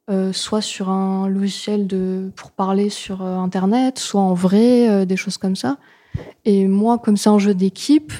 Euh, 0.09 0.31
soit 0.33 0.61
sur 0.61 0.89
un 0.89 1.27
logiciel 1.27 1.87
de, 1.87 2.31
pour 2.35 2.51
parler 2.51 2.89
sur 2.89 3.23
euh, 3.23 3.37
Internet, 3.37 3.97
soit 3.99 4.21
en 4.21 4.33
vrai, 4.33 4.89
euh, 4.89 5.05
des 5.05 5.17
choses 5.17 5.37
comme 5.37 5.55
ça. 5.55 5.77
Et 6.45 6.67
moi, 6.67 6.97
comme 6.99 7.17
c'est 7.17 7.29
un 7.29 7.39
jeu 7.39 7.53
d'équipe, 7.55 8.13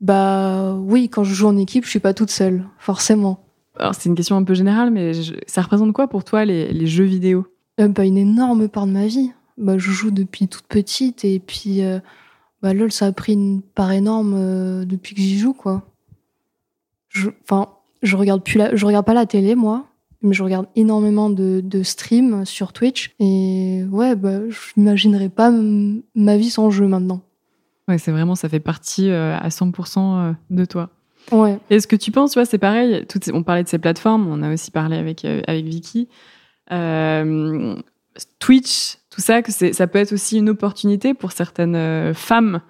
bah 0.00 0.74
oui, 0.74 1.08
quand 1.08 1.24
je 1.24 1.34
joue 1.34 1.48
en 1.48 1.56
équipe, 1.56 1.84
je 1.84 1.90
suis 1.90 1.98
pas 2.00 2.14
toute 2.14 2.30
seule, 2.30 2.64
forcément. 2.78 3.40
Alors, 3.78 3.94
c'est 3.94 4.08
une 4.08 4.14
question 4.14 4.36
un 4.36 4.44
peu 4.44 4.54
générale, 4.54 4.90
mais 4.90 5.12
je- 5.14 5.34
ça 5.46 5.62
représente 5.62 5.92
quoi 5.92 6.06
pour 6.08 6.22
toi 6.24 6.44
les, 6.44 6.72
les 6.72 6.86
jeux 6.86 7.04
vidéo? 7.04 7.46
Bah, 7.78 8.04
une 8.04 8.16
énorme 8.18 8.68
part 8.68 8.86
de 8.86 8.92
ma 8.92 9.06
vie. 9.06 9.32
Bah, 9.58 9.78
je 9.78 9.90
joue 9.90 10.10
depuis 10.12 10.46
toute 10.46 10.66
petite 10.66 11.24
et 11.24 11.40
puis 11.40 11.80
bah, 12.62 12.72
LOL, 12.74 12.92
ça 12.92 13.06
a 13.06 13.12
pris 13.12 13.32
une 13.32 13.62
part 13.62 13.90
énorme 13.92 14.84
depuis 14.84 15.14
que 15.16 15.20
j'y 15.20 15.38
joue, 15.38 15.52
quoi. 15.54 15.82
Je- 17.08 17.30
Enfin, 17.42 17.68
je 18.02 18.16
regarde 18.16 18.42
plus 18.42 18.58
la, 18.58 18.74
je 18.76 18.86
regarde 18.86 19.06
pas 19.06 19.14
la 19.14 19.26
télé, 19.26 19.54
moi, 19.54 19.86
mais 20.24 20.34
je 20.34 20.42
regarde 20.42 20.66
énormément 20.74 21.30
de, 21.30 21.60
de 21.62 21.82
streams 21.82 22.44
sur 22.44 22.72
Twitch 22.72 23.14
et 23.20 23.84
ouais, 23.90 24.16
bah, 24.16 24.40
je 24.48 24.58
m'imaginerais 24.76 25.28
pas 25.28 25.52
ma 26.14 26.36
vie 26.36 26.50
sans 26.50 26.70
jeu 26.70 26.88
maintenant. 26.88 27.20
Ouais, 27.86 27.98
c'est 27.98 28.10
vraiment, 28.10 28.34
ça 28.34 28.48
fait 28.48 28.60
partie 28.60 29.10
euh, 29.10 29.36
à 29.36 29.48
100% 29.48 29.98
euh, 29.98 30.32
de 30.50 30.64
toi. 30.64 30.88
Ouais. 31.30 31.58
Est-ce 31.68 31.86
que 31.86 31.96
tu 31.96 32.10
penses, 32.10 32.32
tu 32.32 32.38
vois, 32.38 32.46
c'est 32.46 32.58
pareil, 32.58 33.04
toutes 33.06 33.28
on 33.32 33.42
parlait 33.42 33.62
de 33.62 33.68
ces 33.68 33.78
plateformes, 33.78 34.26
on 34.26 34.42
a 34.42 34.52
aussi 34.52 34.70
parlé 34.70 34.96
avec, 34.96 35.24
euh, 35.24 35.42
avec 35.46 35.66
Vicky. 35.66 36.08
Euh, 36.72 37.76
Twitch, 38.38 38.98
tout 39.10 39.20
ça, 39.20 39.42
que 39.42 39.52
ça 39.52 39.86
peut 39.86 39.98
être 39.98 40.12
aussi 40.12 40.38
une 40.38 40.48
opportunité 40.48 41.12
pour 41.12 41.32
certaines 41.32 42.14
femmes 42.14 42.60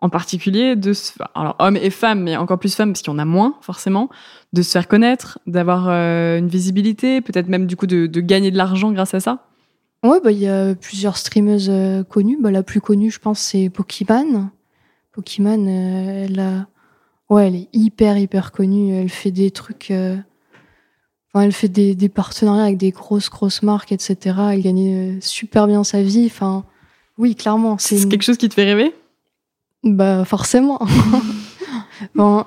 en 0.00 0.08
particulier, 0.10 0.76
de 0.76 0.92
se, 0.92 1.12
alors 1.34 1.56
hommes 1.58 1.76
et 1.76 1.90
femmes, 1.90 2.22
mais 2.22 2.36
encore 2.36 2.58
plus 2.58 2.74
femmes, 2.74 2.92
parce 2.92 3.02
qu'il 3.02 3.12
y 3.12 3.16
en 3.16 3.18
a 3.18 3.24
moins 3.24 3.54
forcément, 3.62 4.10
de 4.52 4.62
se 4.62 4.70
faire 4.72 4.86
connaître, 4.88 5.38
d'avoir 5.46 5.86
euh, 5.88 6.38
une 6.38 6.48
visibilité, 6.48 7.20
peut-être 7.20 7.48
même 7.48 7.66
du 7.66 7.76
coup 7.76 7.86
de, 7.86 8.06
de 8.06 8.20
gagner 8.20 8.50
de 8.50 8.56
l'argent 8.56 8.92
grâce 8.92 9.14
à 9.14 9.20
ça? 9.20 9.46
Ouais, 10.02 10.20
bah, 10.22 10.32
il 10.32 10.38
y 10.38 10.46
a 10.48 10.74
plusieurs 10.74 11.16
streameuses 11.16 11.70
euh, 11.70 12.02
connues. 12.04 12.36
Bah, 12.38 12.50
la 12.50 12.62
plus 12.62 12.82
connue, 12.82 13.10
je 13.10 13.18
pense, 13.18 13.38
c'est 13.40 13.70
Pokémon. 13.70 14.50
Pokémon, 15.12 15.66
euh, 15.66 16.26
elle 16.26 16.38
a... 16.38 16.66
Ouais, 17.30 17.46
elle 17.46 17.54
est 17.56 17.68
hyper, 17.72 18.18
hyper 18.18 18.52
connue. 18.52 18.92
Elle 18.94 19.08
fait 19.08 19.30
des 19.30 19.50
trucs... 19.50 19.90
euh, 19.90 20.16
Enfin, 21.32 21.46
elle 21.46 21.52
fait 21.52 21.68
des, 21.68 21.94
des 21.96 22.08
partenariats 22.08 22.64
avec 22.64 22.76
des 22.76 22.92
grosses, 22.92 23.28
grosses 23.28 23.62
marques, 23.62 23.90
etc. 23.90 24.36
Elle 24.52 24.62
gagne 24.62 25.18
super 25.20 25.66
bien 25.66 25.82
sa 25.82 26.00
vie. 26.02 26.26
Enfin, 26.26 26.64
oui, 27.18 27.34
clairement. 27.34 27.76
C'est 27.80 28.00
une- 28.02 28.08
quelque 28.08 28.22
chose 28.22 28.36
qui 28.36 28.48
te 28.48 28.54
fait 28.54 28.64
rêver? 28.64 28.94
Bah, 29.84 30.24
forcément. 30.24 30.80
bon, 32.14 32.44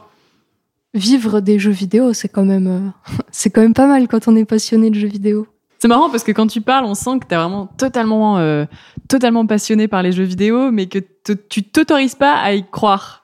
vivre 0.94 1.40
des 1.40 1.60
jeux 1.60 1.72
vidéo, 1.72 2.14
c'est 2.14 2.28
quand 2.30 2.46
même, 2.46 2.68
euh, 2.68 3.14
c'est 3.32 3.50
quand 3.52 3.62
même 3.62 3.74
pas 3.74 3.88
mal 3.88 4.08
quand 4.08 4.28
on 4.28 4.36
est 4.36 4.46
passionné 4.46 4.90
de 4.90 4.96
jeux 4.96 5.08
vidéo. 5.08 5.48
C'est 5.80 5.88
marrant 5.88 6.10
parce 6.10 6.24
que 6.24 6.32
quand 6.32 6.48
tu 6.48 6.62
parles, 6.62 6.86
on 6.86 6.96
sent 6.96 7.20
que 7.20 7.28
t'es 7.28 7.36
vraiment 7.36 7.68
totalement, 7.68 8.40
euh, 8.40 8.66
totalement 9.08 9.46
passionné 9.46 9.88
par 9.88 10.02
les 10.02 10.12
jeux 10.12 10.24
vidéo, 10.24 10.72
mais 10.72 10.88
que 10.88 10.98
te- 10.98 11.34
tu 11.34 11.62
t'autorises 11.64 12.16
pas 12.16 12.34
à 12.34 12.54
y 12.54 12.68
croire. 12.68 13.24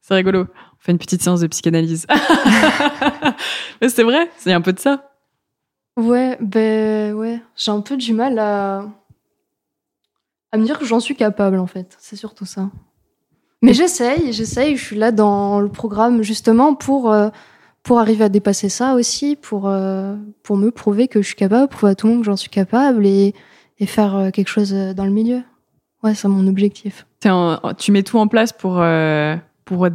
C'est 0.00 0.14
rigolo. 0.14 0.40
On 0.50 0.84
fait 0.84 0.90
une 0.90 0.98
petite 0.98 1.22
séance 1.22 1.38
de 1.40 1.46
psychanalyse. 1.46 2.08
Mais 3.80 3.88
c'est 3.88 4.02
vrai, 4.02 4.28
c'est 4.36 4.52
un 4.52 4.60
peu 4.60 4.72
de 4.72 4.80
ça. 4.80 5.12
Ouais, 5.96 6.36
ben 6.40 7.12
ouais, 7.14 7.40
j'ai 7.54 7.70
un 7.70 7.80
peu 7.82 7.96
du 7.96 8.12
mal 8.14 8.36
à 8.40 8.84
à 10.50 10.58
me 10.58 10.64
dire 10.64 10.78
que 10.80 10.84
j'en 10.84 10.98
suis 10.98 11.14
capable 11.14 11.58
en 11.60 11.68
fait. 11.68 11.96
C'est 12.00 12.16
surtout 12.16 12.46
ça. 12.46 12.68
Mais 13.62 13.74
j'essaye, 13.74 14.32
j'essaye. 14.32 14.76
Je 14.76 14.84
suis 14.84 14.96
là 14.96 15.12
dans 15.12 15.60
le 15.60 15.68
programme 15.68 16.22
justement 16.22 16.74
pour 16.74 17.12
euh, 17.12 17.30
pour 17.82 17.98
arriver 17.98 18.24
à 18.24 18.28
dépasser 18.28 18.68
ça 18.68 18.94
aussi, 18.94 19.36
pour 19.36 19.68
euh, 19.68 20.16
pour 20.42 20.56
me 20.56 20.70
prouver 20.70 21.08
que 21.08 21.22
je 21.22 21.26
suis 21.28 21.36
capable, 21.36 21.68
prouver 21.68 21.92
à 21.92 21.94
tout 21.94 22.06
le 22.06 22.14
monde 22.14 22.22
que 22.22 22.26
j'en 22.26 22.36
suis 22.36 22.50
capable 22.50 23.06
et 23.06 23.34
et 23.78 23.86
faire 23.86 24.16
euh, 24.16 24.30
quelque 24.30 24.48
chose 24.48 24.72
dans 24.72 25.04
le 25.04 25.10
milieu. 25.10 25.42
Ouais, 26.02 26.14
c'est 26.14 26.28
mon 26.28 26.46
objectif. 26.46 27.06
Tu 27.78 27.92
mets 27.92 28.02
tout 28.02 28.18
en 28.18 28.26
place 28.26 28.52
pour, 28.52 28.80
euh, 28.80 29.36
pour 29.64 29.88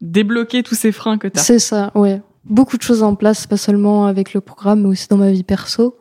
débloquer 0.00 0.62
tous 0.62 0.76
ces 0.76 0.92
freins 0.92 1.18
que 1.18 1.28
t'as. 1.28 1.40
C'est 1.40 1.58
ça, 1.58 1.90
ouais. 1.94 2.22
Beaucoup 2.44 2.76
de 2.76 2.82
choses 2.82 3.02
en 3.02 3.14
place, 3.14 3.46
pas 3.46 3.56
seulement 3.56 4.06
avec 4.06 4.34
le 4.34 4.40
programme, 4.40 4.82
mais 4.82 4.88
aussi 4.88 5.08
dans 5.08 5.16
ma 5.16 5.30
vie 5.30 5.44
perso. 5.44 5.96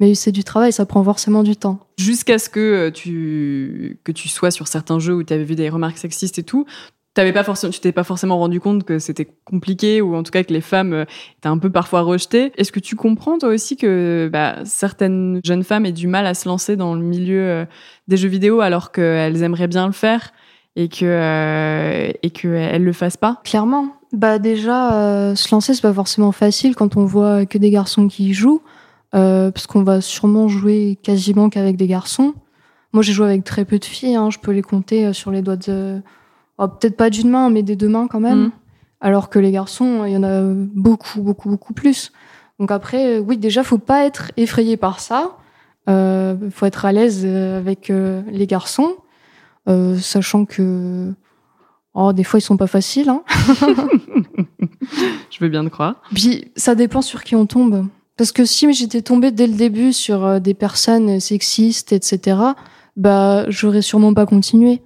Mais 0.00 0.14
c'est 0.14 0.32
du 0.32 0.44
travail, 0.44 0.72
ça 0.72 0.86
prend 0.86 1.04
forcément 1.04 1.42
du 1.42 1.56
temps. 1.56 1.78
Jusqu'à 1.98 2.38
ce 2.38 2.48
que 2.48 2.60
euh, 2.60 2.90
tu, 2.90 3.98
que 4.04 4.12
tu 4.12 4.28
sois 4.28 4.50
sur 4.50 4.66
certains 4.66 4.98
jeux 4.98 5.14
où 5.14 5.22
tu 5.22 5.32
avais 5.32 5.44
vu 5.44 5.54
des 5.54 5.68
remarques 5.68 5.98
sexistes 5.98 6.38
et 6.38 6.42
tout, 6.42 6.66
t'avais 7.14 7.32
pas 7.32 7.44
forcément, 7.44 7.70
tu 7.70 7.80
t'es 7.80 7.92
pas 7.92 8.02
forcément 8.02 8.38
rendu 8.38 8.58
compte 8.60 8.82
que 8.84 8.98
c'était 8.98 9.28
compliqué 9.44 10.00
ou 10.00 10.16
en 10.16 10.24
tout 10.24 10.32
cas 10.32 10.42
que 10.42 10.52
les 10.52 10.60
femmes 10.60 10.92
euh, 10.92 11.04
étaient 11.38 11.48
un 11.48 11.58
peu 11.58 11.70
parfois 11.70 12.02
rejetées. 12.02 12.52
Est-ce 12.56 12.72
que 12.72 12.80
tu 12.80 12.96
comprends 12.96 13.38
toi 13.38 13.50
aussi 13.50 13.76
que 13.76 14.28
bah, 14.32 14.56
certaines 14.64 15.40
jeunes 15.44 15.62
femmes 15.62 15.86
aient 15.86 15.92
du 15.92 16.08
mal 16.08 16.26
à 16.26 16.34
se 16.34 16.48
lancer 16.48 16.76
dans 16.76 16.94
le 16.94 17.02
milieu 17.02 17.40
euh, 17.40 17.64
des 18.08 18.16
jeux 18.16 18.28
vidéo 18.28 18.60
alors 18.60 18.90
qu'elles 18.90 19.42
aimeraient 19.42 19.68
bien 19.68 19.86
le 19.86 19.92
faire 19.92 20.32
et 20.76 20.88
que 20.88 21.04
euh, 21.04 22.12
et 22.22 22.78
le 22.78 22.92
fassent 22.92 23.16
pas? 23.16 23.40
Clairement. 23.44 23.94
Bah 24.12 24.38
déjà, 24.38 24.94
euh, 24.94 25.34
se 25.34 25.52
lancer, 25.52 25.74
c'est 25.74 25.82
pas 25.82 25.92
forcément 25.92 26.32
facile 26.32 26.74
quand 26.74 26.96
on 26.96 27.04
voit 27.04 27.46
que 27.46 27.58
des 27.58 27.70
garçons 27.70 28.08
qui 28.08 28.28
y 28.28 28.32
jouent, 28.32 28.62
euh, 29.14 29.50
parce 29.50 29.66
qu'on 29.66 29.82
va 29.82 30.00
sûrement 30.00 30.48
jouer 30.48 30.98
quasiment 31.02 31.48
qu'avec 31.48 31.76
des 31.76 31.86
garçons. 31.86 32.34
Moi, 32.92 33.02
j'ai 33.02 33.12
joué 33.12 33.26
avec 33.26 33.44
très 33.44 33.64
peu 33.64 33.78
de 33.78 33.84
filles, 33.84 34.16
hein, 34.16 34.30
je 34.30 34.38
peux 34.38 34.52
les 34.52 34.62
compter 34.62 35.06
euh, 35.06 35.12
sur 35.12 35.30
les 35.30 35.42
doigts 35.42 35.56
de... 35.56 36.00
oh, 36.58 36.68
Peut-être 36.68 36.96
pas 36.96 37.10
d'une 37.10 37.30
main, 37.30 37.50
mais 37.50 37.62
des 37.62 37.76
deux 37.76 37.88
mains 37.88 38.06
quand 38.08 38.20
même. 38.20 38.38
Mhm. 38.38 38.50
Alors 39.00 39.28
que 39.28 39.38
les 39.38 39.50
garçons, 39.50 40.04
il 40.04 40.12
y 40.12 40.16
en 40.16 40.22
a 40.22 40.42
beaucoup, 40.42 41.20
beaucoup, 41.20 41.48
beaucoup 41.48 41.74
plus. 41.74 42.12
Donc 42.58 42.70
après, 42.70 43.18
euh, 43.18 43.20
oui, 43.20 43.36
déjà, 43.36 43.62
faut 43.62 43.78
pas 43.78 44.04
être 44.04 44.32
effrayé 44.36 44.76
par 44.76 45.00
ça. 45.00 45.36
Euh, 45.88 46.36
faut 46.50 46.66
être 46.66 46.84
à 46.84 46.92
l'aise 46.92 47.26
avec 47.26 47.90
euh, 47.90 48.22
les 48.30 48.46
garçons, 48.46 48.96
euh, 49.68 49.98
sachant 49.98 50.46
que 50.46 51.12
oh, 51.92 52.12
des 52.12 52.24
fois 52.24 52.38
ils 52.38 52.42
sont 52.42 52.56
pas 52.56 52.66
faciles. 52.66 53.10
Hein. 53.10 53.22
Je 55.30 55.38
veux 55.40 55.48
bien 55.48 55.64
te 55.64 55.68
croire. 55.68 55.96
Puis 56.14 56.50
ça 56.56 56.74
dépend 56.74 57.02
sur 57.02 57.22
qui 57.22 57.36
on 57.36 57.46
tombe. 57.46 57.86
Parce 58.16 58.32
que 58.32 58.44
si 58.44 58.72
j'étais 58.72 59.02
tombée 59.02 59.32
dès 59.32 59.46
le 59.46 59.54
début 59.54 59.92
sur 59.92 60.24
euh, 60.24 60.38
des 60.38 60.54
personnes 60.54 61.20
sexistes, 61.20 61.92
etc., 61.92 62.36
bah 62.96 63.44
j'aurais 63.48 63.82
sûrement 63.82 64.14
pas 64.14 64.26
continué. 64.26 64.82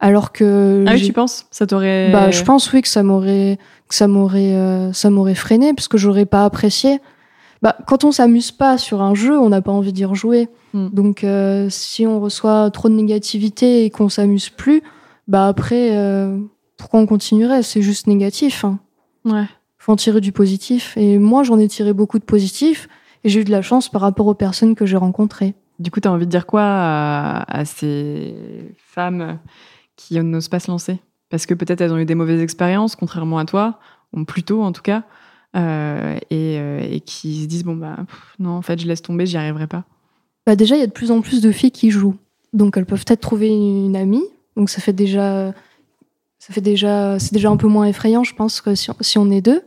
Alors 0.00 0.32
que 0.32 0.84
Ah 0.88 0.94
oui, 0.94 1.02
tu 1.02 1.12
penses? 1.12 1.46
Ça 1.52 1.64
t'aurait 1.64 2.10
bah 2.10 2.32
je 2.32 2.42
pense 2.42 2.72
oui 2.72 2.82
que 2.82 2.88
ça 2.88 3.04
m'aurait 3.04 3.56
que 3.88 3.94
ça 3.94 4.08
m'aurait 4.08 4.52
euh, 4.52 4.92
ça 4.92 5.10
m'aurait 5.10 5.36
freiné 5.36 5.74
parce 5.74 5.86
que 5.86 5.96
j'aurais 5.96 6.26
pas 6.26 6.44
apprécié. 6.44 7.00
Bah 7.62 7.76
quand 7.86 8.02
on 8.02 8.10
s'amuse 8.10 8.50
pas 8.50 8.78
sur 8.78 9.00
un 9.00 9.14
jeu, 9.14 9.38
on 9.38 9.50
n'a 9.50 9.62
pas 9.62 9.70
envie 9.70 9.92
d'y 9.92 10.04
rejouer. 10.04 10.48
Hmm. 10.74 10.88
Donc 10.88 11.22
euh, 11.22 11.68
si 11.70 12.04
on 12.04 12.18
reçoit 12.18 12.68
trop 12.72 12.88
de 12.88 12.94
négativité 12.94 13.84
et 13.84 13.90
qu'on 13.90 14.08
s'amuse 14.08 14.48
plus, 14.48 14.82
bah 15.28 15.46
après 15.46 15.96
euh, 15.96 16.36
pourquoi 16.76 16.98
on 16.98 17.06
continuerait? 17.06 17.62
C'est 17.62 17.82
juste 17.82 18.08
négatif. 18.08 18.64
Hein 18.64 18.80
Ouais. 19.24 19.46
Faut 19.82 19.90
en 19.90 19.96
tirer 19.96 20.20
du 20.20 20.30
positif. 20.30 20.96
Et 20.96 21.18
moi, 21.18 21.42
j'en 21.42 21.58
ai 21.58 21.66
tiré 21.66 21.92
beaucoup 21.92 22.20
de 22.20 22.24
positif. 22.24 22.88
Et 23.24 23.28
j'ai 23.28 23.40
eu 23.40 23.44
de 23.44 23.50
la 23.50 23.62
chance 23.62 23.88
par 23.88 24.00
rapport 24.00 24.28
aux 24.28 24.34
personnes 24.34 24.76
que 24.76 24.86
j'ai 24.86 24.96
rencontrées. 24.96 25.54
Du 25.80 25.90
coup, 25.90 26.00
tu 26.00 26.06
as 26.06 26.12
envie 26.12 26.26
de 26.26 26.30
dire 26.30 26.46
quoi 26.46 26.62
à, 26.62 27.58
à 27.60 27.64
ces 27.64 28.34
femmes 28.76 29.40
qui 29.96 30.20
n'osent 30.20 30.48
pas 30.48 30.60
se 30.60 30.70
lancer? 30.70 31.00
Parce 31.30 31.46
que 31.46 31.54
peut-être 31.54 31.80
elles 31.80 31.92
ont 31.92 31.98
eu 31.98 32.04
des 32.04 32.14
mauvaises 32.14 32.40
expériences, 32.40 32.94
contrairement 32.94 33.38
à 33.38 33.44
toi, 33.44 33.80
ou 34.12 34.24
plutôt 34.24 34.62
en 34.62 34.70
tout 34.70 34.82
cas, 34.82 35.02
euh, 35.56 36.16
et, 36.30 36.58
euh, 36.58 36.80
et 36.80 37.00
qui 37.00 37.42
se 37.42 37.46
disent 37.48 37.64
bon 37.64 37.74
bah 37.74 37.96
pff, 38.06 38.34
non, 38.38 38.50
en 38.50 38.62
fait, 38.62 38.78
je 38.80 38.86
laisse 38.86 39.02
tomber, 39.02 39.26
j'y 39.26 39.36
arriverai 39.36 39.66
pas. 39.66 39.84
Bah 40.46 40.54
déjà, 40.54 40.76
il 40.76 40.80
y 40.80 40.84
a 40.84 40.86
de 40.86 40.92
plus 40.92 41.10
en 41.10 41.22
plus 41.22 41.40
de 41.40 41.50
filles 41.50 41.72
qui 41.72 41.90
jouent. 41.90 42.16
Donc 42.52 42.76
elles 42.76 42.86
peuvent 42.86 43.04
peut-être 43.04 43.20
trouver 43.20 43.48
une 43.48 43.96
amie. 43.96 44.24
Donc 44.56 44.70
ça 44.70 44.80
fait 44.80 44.92
déjà, 44.92 45.52
ça 46.38 46.52
fait 46.52 46.60
déjà, 46.60 47.18
c'est 47.18 47.32
déjà 47.32 47.50
un 47.50 47.56
peu 47.56 47.68
moins 47.68 47.86
effrayant, 47.86 48.22
je 48.22 48.34
pense, 48.34 48.60
que 48.60 48.74
si 48.74 48.90
on, 48.90 48.96
si 49.00 49.18
on 49.18 49.30
est 49.30 49.40
deux. 49.40 49.62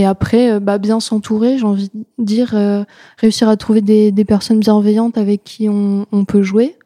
Et 0.00 0.06
après, 0.06 0.52
euh, 0.52 0.60
bah, 0.60 0.78
bien 0.78 0.98
s'entourer, 0.98 1.58
j'ai 1.58 1.66
envie 1.66 1.90
de 1.90 2.24
dire, 2.24 2.54
euh, 2.54 2.84
réussir 3.18 3.50
à 3.50 3.58
trouver 3.58 3.82
des, 3.82 4.24
personnes 4.24 4.58
bienveillantes 4.58 5.18
avec 5.18 5.44
qui 5.44 5.68
on, 5.68 6.24
peut 6.24 6.40
jouer. 6.40 6.78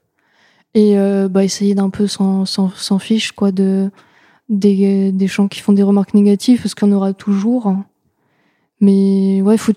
Et 0.75 0.99
euh, 0.99 1.29
bah, 1.29 1.45
essayer 1.45 1.77
d'un 1.77 1.91
peu 1.91 2.09
s'en, 2.09 2.45
fiche, 2.99 3.31
quoi, 3.31 3.53
de, 3.53 3.89
des, 4.49 5.13
des 5.13 5.27
gens 5.29 5.47
qui 5.47 5.61
font 5.61 5.73
des 5.73 5.85
remarques 5.85 6.13
négatives, 6.13 6.61
parce 6.61 6.75
qu'il 6.75 6.89
y 6.89 6.91
en 6.91 6.97
aura 6.97 7.13
toujours. 7.13 7.77
Mais 8.81 9.41
ouais, 9.43 9.55
il 9.55 9.61
faut 9.61 9.75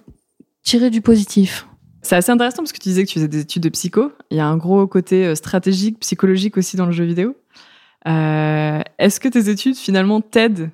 tirer 0.64 0.90
du 0.90 1.02
positif. 1.02 1.68
C'est 2.02 2.16
assez 2.16 2.32
intéressant 2.32 2.64
parce 2.64 2.72
que 2.72 2.80
tu 2.80 2.90
disais 2.90 3.04
que 3.04 3.10
tu 3.10 3.20
faisais 3.20 3.28
des 3.28 3.42
études 3.42 3.62
de 3.62 3.70
psycho. 3.70 4.14
Il 4.32 4.38
y 4.38 4.40
a 4.40 4.48
un 4.48 4.58
gros 4.58 4.88
côté 4.88 5.36
stratégique, 5.36 6.00
psychologique 6.00 6.58
aussi 6.58 6.76
dans 6.76 6.88
le 6.88 6.92
jeu 6.92 7.04
vidéo. 7.04 7.36
Est-ce 8.04 9.20
que 9.20 9.28
tes 9.28 9.50
études 9.50 9.76
finalement 9.76 10.22
t'aident 10.22 10.72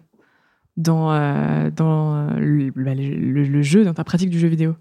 dans, 0.78 1.12
euh, 1.12 1.70
dans 1.70 2.28
le, 2.38 2.72
bah, 2.76 2.94
le- 2.96 3.62
jeu, 3.62 3.84
dans 3.86 3.94
ta 3.94 4.04
pratique 4.04 4.30
du 4.30 4.40
jeu 4.40 4.48
vidéo? 4.48 4.76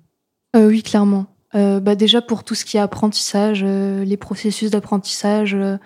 Euh, 0.56 0.68
oui, 0.68 0.82
clairement. 0.82 1.26
Euh, 1.54 1.80
bah 1.80 1.94
déjà 1.96 2.22
pour 2.22 2.44
tout 2.44 2.54
ce 2.54 2.64
qui 2.64 2.78
est 2.78 2.80
apprentissage, 2.80 3.62
euh, 3.66 4.04
les 4.04 4.16
processus 4.16 4.70
d'apprentissage 4.70 5.54
euh, 5.54 5.76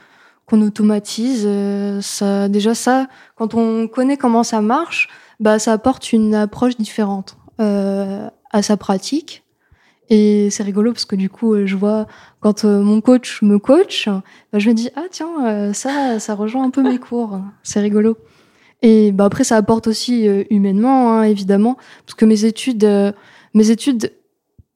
qu'on 0.47 0.63
automatise, 0.63 1.43
euh, 1.45 2.01
ça, 2.01 2.49
déjà 2.49 2.75
ça, 2.75 3.09
quand 3.35 3.55
on 3.55 3.89
connaît 3.89 4.17
comment 4.17 4.45
ça 4.45 4.61
marche, 4.61 5.09
bah 5.41 5.59
ça 5.59 5.73
apporte 5.73 6.13
une 6.13 6.35
approche 6.37 6.77
différente 6.77 7.37
euh, 7.61 8.29
à 8.53 8.63
sa 8.63 8.77
pratique. 8.77 9.43
Et 10.09 10.51
c'est 10.51 10.63
rigolo 10.63 10.93
parce 10.93 11.05
que 11.05 11.17
du 11.17 11.29
coup, 11.29 11.55
euh, 11.55 11.67
je 11.67 11.75
vois 11.75 12.07
quand 12.39 12.65
euh, 12.65 12.81
mon 12.81 13.01
coach 13.01 13.43
me 13.43 13.59
coach, 13.59 14.09
bah, 14.53 14.61
je 14.61 14.69
me 14.69 14.75
dis 14.75 14.91
ah 14.95 15.07
tiens 15.11 15.47
euh, 15.47 15.73
ça 15.73 16.21
ça 16.21 16.37
rejoint 16.37 16.65
un 16.65 16.71
peu 16.71 16.83
mes 16.83 16.99
cours, 17.01 17.41
c'est 17.65 17.81
rigolo. 17.81 18.17
Et 18.83 19.13
bah 19.13 19.25
après 19.25 19.45
ça 19.45 19.57
apporte 19.57 19.87
aussi 19.87 20.29
euh, 20.29 20.45
humainement 20.51 21.13
hein, 21.13 21.23
évidemment 21.23 21.77
parce 22.05 22.15
que 22.15 22.27
mes 22.27 22.45
études 22.45 22.85
euh, 22.85 23.11
mes 23.55 23.71
études 23.71 24.13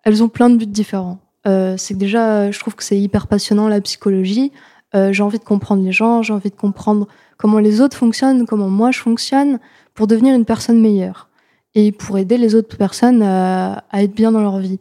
elles 0.05 0.23
ont 0.23 0.29
plein 0.29 0.51
de 0.51 0.57
buts 0.57 0.67
différents. 0.67 1.19
Euh, 1.47 1.77
c'est 1.77 1.95
que 1.95 1.99
déjà, 1.99 2.51
je 2.51 2.59
trouve 2.59 2.75
que 2.75 2.85
c'est 2.85 2.99
hyper 2.99 3.27
passionnant 3.27 3.69
la 3.69 3.81
psychologie. 3.81 4.53
Euh, 4.95 5.13
j'ai 5.13 5.23
envie 5.23 5.39
de 5.39 5.45
comprendre 5.45 5.83
les 5.83 5.93
gens, 5.93 6.23
j'ai 6.23 6.33
envie 6.33 6.51
de 6.51 6.57
comprendre 6.57 7.07
comment 7.37 7.59
les 7.59 7.81
autres 7.81 7.97
fonctionnent, 7.97 8.47
comment 8.47 8.69
moi 8.69 8.91
je 8.91 8.99
fonctionne, 8.99 9.59
pour 9.95 10.07
devenir 10.07 10.35
une 10.35 10.45
personne 10.45 10.81
meilleure 10.81 11.29
et 11.75 11.93
pour 11.93 12.19
aider 12.19 12.37
les 12.37 12.55
autres 12.55 12.77
personnes 12.77 13.23
à, 13.23 13.85
à 13.91 14.03
être 14.03 14.15
bien 14.15 14.33
dans 14.33 14.41
leur 14.41 14.59
vie. 14.59 14.81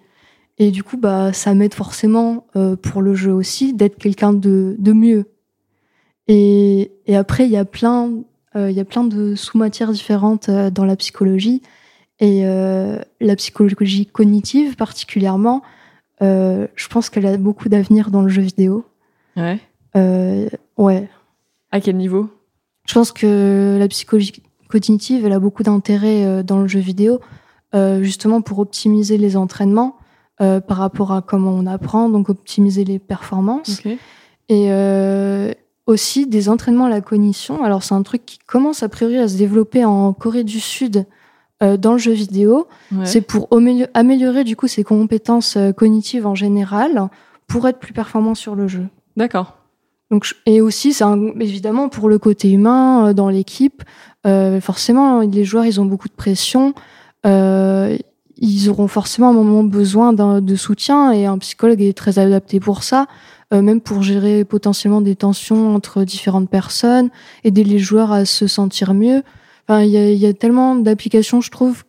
Et 0.58 0.71
du 0.71 0.84
coup, 0.84 0.97
bah, 0.97 1.32
ça 1.32 1.53
m'aide 1.53 1.73
forcément 1.73 2.47
euh, 2.55 2.75
pour 2.75 3.01
le 3.01 3.13
jeu 3.13 3.32
aussi 3.32 3.73
d'être 3.73 3.97
quelqu'un 3.97 4.34
de, 4.34 4.75
de 4.77 4.93
mieux. 4.93 5.25
Et, 6.27 6.91
et 7.05 7.15
après, 7.15 7.45
il 7.45 7.51
y 7.51 7.58
a 7.58 7.65
plein, 7.65 8.12
il 8.55 8.71
y 8.71 8.79
a 8.79 8.85
plein 8.85 9.03
de 9.03 9.35
sous-matières 9.35 9.91
différentes 9.91 10.49
euh, 10.49 10.69
dans 10.69 10.85
la 10.85 10.95
psychologie. 10.95 11.62
Et 12.19 12.41
euh, 12.43 12.99
la 13.21 13.35
psychologie 13.35 14.05
cognitive 14.05 14.75
particulièrement, 14.75 15.62
euh, 16.21 16.67
je 16.75 16.88
pense 16.88 17.09
qu'elle 17.09 17.25
a 17.25 17.38
beaucoup 17.38 17.69
d'avenir 17.69 18.12
dans 18.12 18.21
le 18.21 18.29
jeu 18.29 18.41
vidéo. 18.41 18.85
Ouais. 19.38 19.59
Euh, 19.95 20.49
ouais, 20.77 21.07
À 21.71 21.79
quel 21.79 21.95
niveau? 21.97 22.29
Je 22.88 22.93
pense 22.93 23.12
que 23.12 23.77
la 23.79 23.88
psychologie 23.88 24.43
cognitive, 24.67 25.25
elle 25.25 25.33
a 25.33 25.39
beaucoup 25.39 25.63
d'intérêt 25.63 26.25
euh, 26.25 26.43
dans 26.43 26.59
le 26.59 26.67
jeu 26.67 26.79
vidéo, 26.79 27.19
euh, 27.75 28.01
justement 28.03 28.41
pour 28.41 28.59
optimiser 28.59 29.17
les 29.17 29.38
entraînements 29.38 29.95
euh, 30.41 30.59
par 30.59 30.77
rapport 30.77 31.12
à 31.12 31.21
comment 31.21 31.51
on 31.51 31.65
apprend, 31.67 32.09
donc 32.09 32.29
optimiser 32.29 32.83
les 32.83 32.99
performances. 32.99 33.79
Ok. 33.79 33.97
Et 34.49 34.71
euh, 34.71 35.53
aussi 35.89 36.28
des 36.28 36.47
entraînements 36.49 36.86
à 36.86 36.89
la 36.89 37.02
cognition. 37.02 37.63
Alors 37.63 37.84
c'est 37.84 37.95
un 37.95 38.04
truc 38.04 38.25
qui 38.25 38.38
commence 38.47 38.84
a 38.84 38.89
priori 38.89 39.17
à 39.17 39.28
se 39.28 39.38
développer 39.38 39.84
en 39.86 40.13
Corée 40.13 40.43
du 40.43 40.60
Sud 40.60 41.06
euh, 41.62 41.78
dans 41.78 41.93
le 41.93 41.97
jeu 41.97 42.12
vidéo. 42.13 42.67
Ouais. 42.91 43.06
C'est 43.06 43.21
pour 43.21 43.47
amélio- 43.52 43.89
améliorer 43.93 44.43
du 44.43 44.56
coup 44.56 44.67
ses 44.67 44.84
compétences 44.84 45.58
euh, 45.58 45.71
cognitives 45.73 46.25
en 46.25 46.36
général 46.36 47.10
pour 47.47 47.67
être 47.67 47.80
plus 47.80 47.93
performant 47.93 48.36
sur 48.36 48.56
le 48.56 48.67
jeu. 48.67 48.86
D'accord. 49.17 49.56
Donc, 50.12 50.25
et 50.45 50.60
aussi, 50.62 50.93
c'est 50.93 51.06
évidemment 51.39 51.88
pour 51.89 52.10
le 52.10 52.17
côté 52.17 52.49
humain 52.52 53.08
euh, 53.10 53.13
dans 53.13 53.30
l'équipe. 53.30 53.84
euh, 54.25 54.60
forcément, 54.62 55.19
les 55.21 55.43
joueurs, 55.45 55.65
ils 55.65 55.80
ont 55.82 55.86
beaucoup 55.86 56.08
de 56.08 56.13
pression. 56.13 56.73
euh, 57.25 57.97
ils 58.41 58.69
auront 58.69 58.88
forcément 58.88 59.28
à 59.28 59.32
un 59.32 59.34
moment 59.34 59.65
besoin 59.65 60.13
de 60.13 60.56
soutien 60.56 61.12
et 61.12 61.25
un 61.25 61.38
psychologue 61.39 61.82
est 61.82 61.97
très 61.97 62.19
adapté 62.19 62.62
pour 62.62 62.84
ça, 62.84 63.06
euh, 63.53 63.62
même 63.62 63.81
pour 63.81 64.01
gérer 64.03 64.45
potentiellement 64.45 65.01
des 65.01 65.15
tensions 65.15 65.73
entre 65.75 66.03
différentes 66.03 66.49
personnes, 66.49 67.09
aider 67.43 67.63
les 67.63 67.79
joueurs 67.79 68.12
à 68.12 68.25
se 68.25 68.47
sentir 68.47 68.93
mieux. 68.93 69.23
Enfin, 69.67 69.81
il 69.83 69.89
y 69.91 69.97
a, 69.97 70.12
y 70.12 70.25
a 70.25 70.33
tellement 70.33 70.75
d'applications, 70.75 71.41
je 71.41 71.51
trouve, 71.51 71.83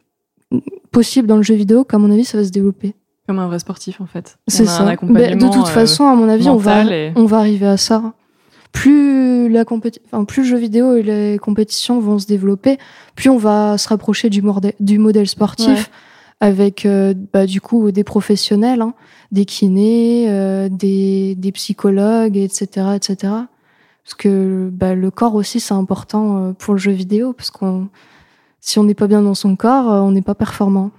possibles 0.90 1.28
dans 1.28 1.36
le 1.36 1.42
jeu 1.42 1.54
vidéo 1.54 1.84
qu'à 1.84 1.98
mon 1.98 2.10
avis, 2.10 2.24
ça 2.24 2.38
va 2.38 2.44
se 2.44 2.50
développer. 2.50 2.94
Comme 3.26 3.38
un 3.38 3.46
vrai 3.46 3.58
sportif 3.60 4.00
en 4.00 4.06
fait. 4.06 4.38
C'est 4.48 4.64
un 4.64 4.66
ça. 4.66 4.84
Mais 4.84 4.90
accompagnement, 4.92 5.48
de 5.50 5.54
toute 5.54 5.66
euh, 5.68 5.70
façon, 5.70 6.06
à 6.06 6.14
mon 6.16 6.28
avis, 6.28 6.48
on 6.48 6.56
va, 6.56 6.84
et- 6.84 7.12
on 7.14 7.26
va 7.26 7.38
arriver 7.38 7.66
à 7.66 7.76
ça. 7.76 8.12
Plus 8.72 9.48
la 9.48 9.64
compéti- 9.64 10.00
enfin, 10.06 10.24
plus 10.24 10.42
le 10.42 10.48
jeu 10.48 10.56
vidéo 10.56 10.96
et 10.96 11.02
les 11.02 11.38
compétitions 11.38 12.00
vont 12.00 12.18
se 12.18 12.26
développer, 12.26 12.78
plus 13.16 13.28
on 13.30 13.36
va 13.36 13.78
se 13.78 13.88
rapprocher 13.88 14.30
du, 14.30 14.42
modèle 14.42 15.28
sportif 15.28 15.66
Ouais. 15.68 15.84
Avec 16.40 16.86
euh, 16.86 17.14
bah, 17.32 17.46
du 17.46 17.60
coup 17.60 17.90
des 17.90 18.04
professionnels, 18.04 18.80
hein, 18.80 18.94
des 19.30 19.44
kinés, 19.44 20.26
euh, 20.28 20.68
des, 20.70 21.34
des 21.36 21.52
psychologues, 21.52 22.36
etc., 22.36 22.88
etc. 22.96 23.32
Parce 24.02 24.14
que 24.16 24.70
bah, 24.72 24.94
le 24.94 25.10
corps 25.10 25.34
aussi 25.34 25.60
c'est 25.60 25.74
important 25.74 26.38
euh, 26.38 26.52
pour 26.52 26.74
le 26.74 26.80
jeu 26.80 26.92
vidéo, 26.92 27.32
parce 27.32 27.50
qu'on 27.50 27.88
si 28.60 28.78
on 28.78 28.84
n'est 28.84 28.94
pas 28.94 29.06
bien 29.06 29.22
dans 29.22 29.34
son 29.34 29.56
corps, 29.56 29.90
euh, 29.90 30.00
on 30.00 30.12
n'est 30.12 30.22
pas 30.22 30.34
performant. 30.34 30.90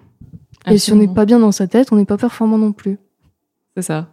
Et 0.68 0.78
si 0.78 0.92
on 0.94 0.96
n'est 0.96 1.08
pas 1.08 1.26
bien 1.26 1.40
dans 1.40 1.52
sa 1.52 1.68
tête, 1.68 1.92
on 1.92 1.96
n'est 1.96 2.06
pas 2.06 2.18
performant 2.18 2.58
non 2.58 2.72
plus. 2.72 3.00
C'est 3.76 3.82
ça. 3.82 4.10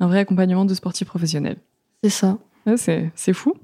Un 0.00 0.06
vrai 0.06 0.20
accompagnement 0.20 0.64
de 0.64 0.72
sportifs 0.72 1.06
professionnels. 1.06 1.58
C'est 2.02 2.10
ça. 2.10 2.38
Ouais, 2.66 2.78
c'est 2.78 3.10
c'est 3.14 3.34
fou. 3.34 3.54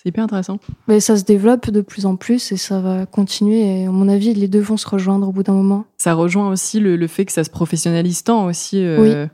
C'est 0.00 0.10
hyper 0.10 0.22
intéressant. 0.22 0.58
Mais 0.86 1.00
ça 1.00 1.16
se 1.16 1.24
développe 1.24 1.70
de 1.70 1.80
plus 1.80 2.06
en 2.06 2.14
plus 2.14 2.52
et 2.52 2.56
ça 2.56 2.80
va 2.80 3.04
continuer. 3.04 3.80
Et 3.82 3.86
à 3.86 3.90
mon 3.90 4.08
avis, 4.08 4.32
les 4.32 4.46
deux 4.46 4.60
vont 4.60 4.76
se 4.76 4.88
rejoindre 4.88 5.26
au 5.28 5.32
bout 5.32 5.42
d'un 5.42 5.54
moment. 5.54 5.86
Ça 5.96 6.14
rejoint 6.14 6.48
aussi 6.50 6.78
le, 6.78 6.94
le 6.94 7.06
fait 7.08 7.24
que 7.24 7.32
ça 7.32 7.42
se 7.42 7.50
professionnalise 7.50 8.22
tant 8.22 8.44
aussi. 8.46 8.76
euh, 8.80 9.26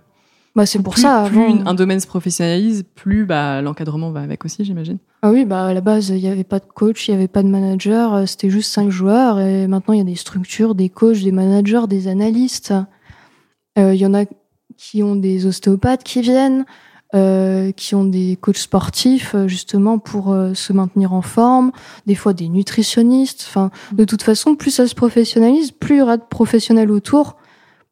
Bah, 0.56 0.64
c'est 0.64 0.78
pour 0.82 0.94
plus- 0.94 1.02
ça. 1.02 1.26
Plus 1.28 1.38
avant- 1.42 1.66
un 1.66 1.74
domaine 1.74 2.00
se 2.00 2.06
professionnalise, 2.06 2.84
plus 2.94 3.26
bah, 3.26 3.60
l'encadrement 3.60 4.10
va 4.10 4.20
avec 4.20 4.46
aussi, 4.46 4.64
j'imagine. 4.64 4.96
Ah 5.20 5.30
oui, 5.32 5.44
bah, 5.44 5.66
à 5.66 5.74
la 5.74 5.82
base, 5.82 6.08
il 6.08 6.16
n'y 6.22 6.28
avait 6.28 6.44
pas 6.44 6.60
de 6.60 6.64
coach, 6.64 7.08
il 7.08 7.10
n'y 7.10 7.16
avait 7.18 7.28
pas 7.28 7.42
de 7.42 7.48
manager. 7.48 8.14
euh, 8.14 8.24
C'était 8.26 8.48
juste 8.48 8.72
cinq 8.72 8.88
joueurs. 8.88 9.38
Et 9.40 9.66
maintenant, 9.66 9.92
il 9.92 9.98
y 9.98 10.00
a 10.00 10.04
des 10.04 10.16
structures, 10.16 10.74
des 10.74 10.88
coachs, 10.88 11.22
des 11.22 11.32
managers, 11.32 11.86
des 11.88 12.08
analystes. 12.08 12.72
Euh, 13.78 13.92
Il 13.94 14.00
y 14.00 14.06
en 14.06 14.14
a 14.14 14.24
qui 14.78 15.02
ont 15.02 15.14
des 15.16 15.44
ostéopathes 15.44 16.04
qui 16.04 16.22
viennent, 16.22 16.64
euh, 17.14 17.70
qui 17.70 17.94
ont 17.94 18.04
des 18.04 18.36
coachs 18.40 18.56
sportifs, 18.56 19.36
euh, 19.36 19.46
justement, 19.46 19.98
pour 19.98 20.32
euh, 20.32 20.52
se 20.54 20.72
maintenir 20.72 21.12
en 21.12 21.22
forme. 21.22 21.70
Des 22.06 22.16
fois, 22.16 22.32
des 22.32 22.48
nutritionnistes. 22.48 23.44
Enfin, 23.48 23.70
de 23.92 24.04
toute 24.04 24.22
façon, 24.22 24.56
plus 24.56 24.72
ça 24.72 24.88
se 24.88 24.96
professionnalise, 24.96 25.70
plus 25.70 25.96
il 25.96 25.98
y 25.98 26.02
aura 26.02 26.16
de 26.16 26.24
professionnels 26.28 26.90
autour 26.90 27.36